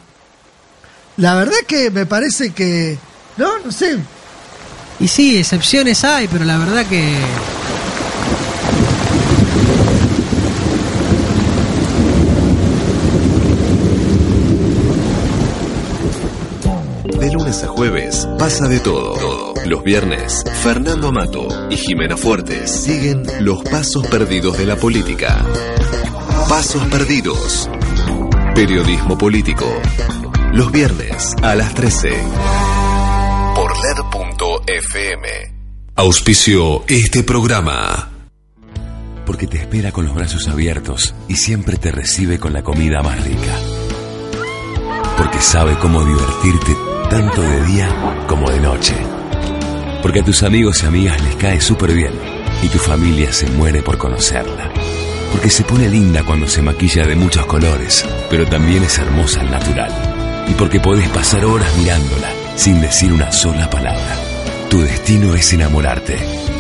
[1.18, 2.98] la verdad que me parece que
[3.38, 3.98] no, no sé,
[5.00, 7.20] Y sí, excepciones hay, pero la verdad que
[17.20, 19.54] De lunes a jueves pasa de todo.
[19.66, 25.44] Los viernes, Fernando Amato y Jimena Fuertes siguen los pasos perdidos de la política.
[26.48, 27.70] Pasos perdidos.
[28.54, 29.66] Periodismo político.
[30.54, 32.75] Los viernes a las 13.
[35.96, 38.10] Auspicio este programa.
[39.28, 43.24] Porque te espera con los brazos abiertos y siempre te recibe con la comida más
[43.24, 43.60] rica.
[45.20, 46.76] Porque sabe cómo divertirte
[47.12, 48.96] tanto de día como de noche.
[50.02, 52.14] Porque a tus amigos y amigas les cae súper bien
[52.64, 54.72] y tu familia se muere por conocerla.
[55.32, 59.52] Porque se pone linda cuando se maquilla de muchos colores, pero también es hermosa al
[59.52, 60.46] natural.
[60.48, 64.18] Y porque podés pasar horas mirándola sin decir una sola palabra.
[64.70, 66.18] Tu destino es enamorarte.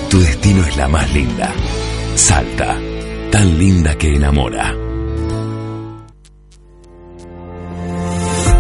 [0.09, 1.51] Tu destino es la más linda.
[2.15, 2.77] Salta,
[3.31, 4.75] tan linda que enamora.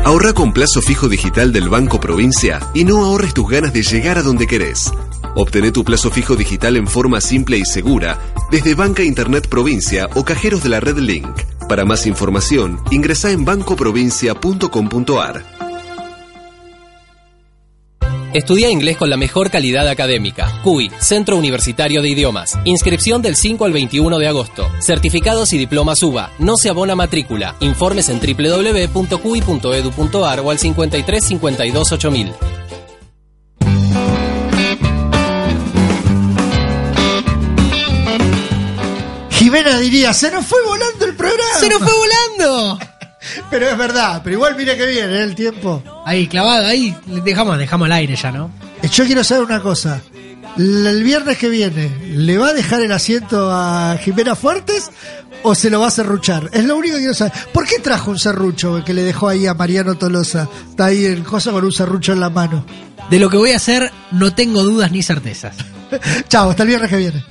[0.05, 4.19] Ahorra con plazo fijo digital del Banco Provincia y no ahorres tus ganas de llegar
[4.19, 4.91] a donde querés.
[5.35, 8.19] Obtené tu plazo fijo digital en forma simple y segura
[8.51, 11.41] desde Banca Internet Provincia o cajeros de la red Link.
[11.67, 15.54] Para más información, ingresa en bancoprovincia.com.ar.
[18.35, 20.59] Estudia inglés con la mejor calidad académica.
[20.61, 22.59] CUI, Centro Universitario de Idiomas.
[22.65, 24.69] Inscripción del 5 al 21 de agosto.
[24.81, 26.33] Certificados y diplomas UBA.
[26.39, 27.55] No se abona matrícula.
[27.61, 29.19] Informes en www.cui.edu.ar
[30.41, 32.33] o al 53 52 8000.
[39.29, 41.59] Jimena diría, se nos fue volando el programa.
[41.61, 42.94] ¡Se nos fue volando!
[43.49, 45.83] Pero es verdad, pero igual mire que viene el tiempo.
[46.05, 46.95] Ahí, clavado, ahí.
[47.23, 48.51] Dejamos, dejamos al aire ya, ¿no?
[48.81, 50.01] Eh, Yo quiero saber una cosa.
[50.57, 54.89] El viernes que viene, ¿le va a dejar el asiento a Jimena Fuertes
[55.43, 56.49] o se lo va a serruchar?
[56.53, 57.33] Es lo único que quiero saber.
[57.51, 60.47] ¿Por qué trajo un serrucho que le dejó ahí a Mariano Tolosa?
[60.69, 62.65] Está ahí el cosa con un serrucho en la mano.
[63.09, 65.57] De lo que voy a hacer, no tengo dudas ni certezas.
[66.29, 67.25] Chao, hasta el viernes que viene.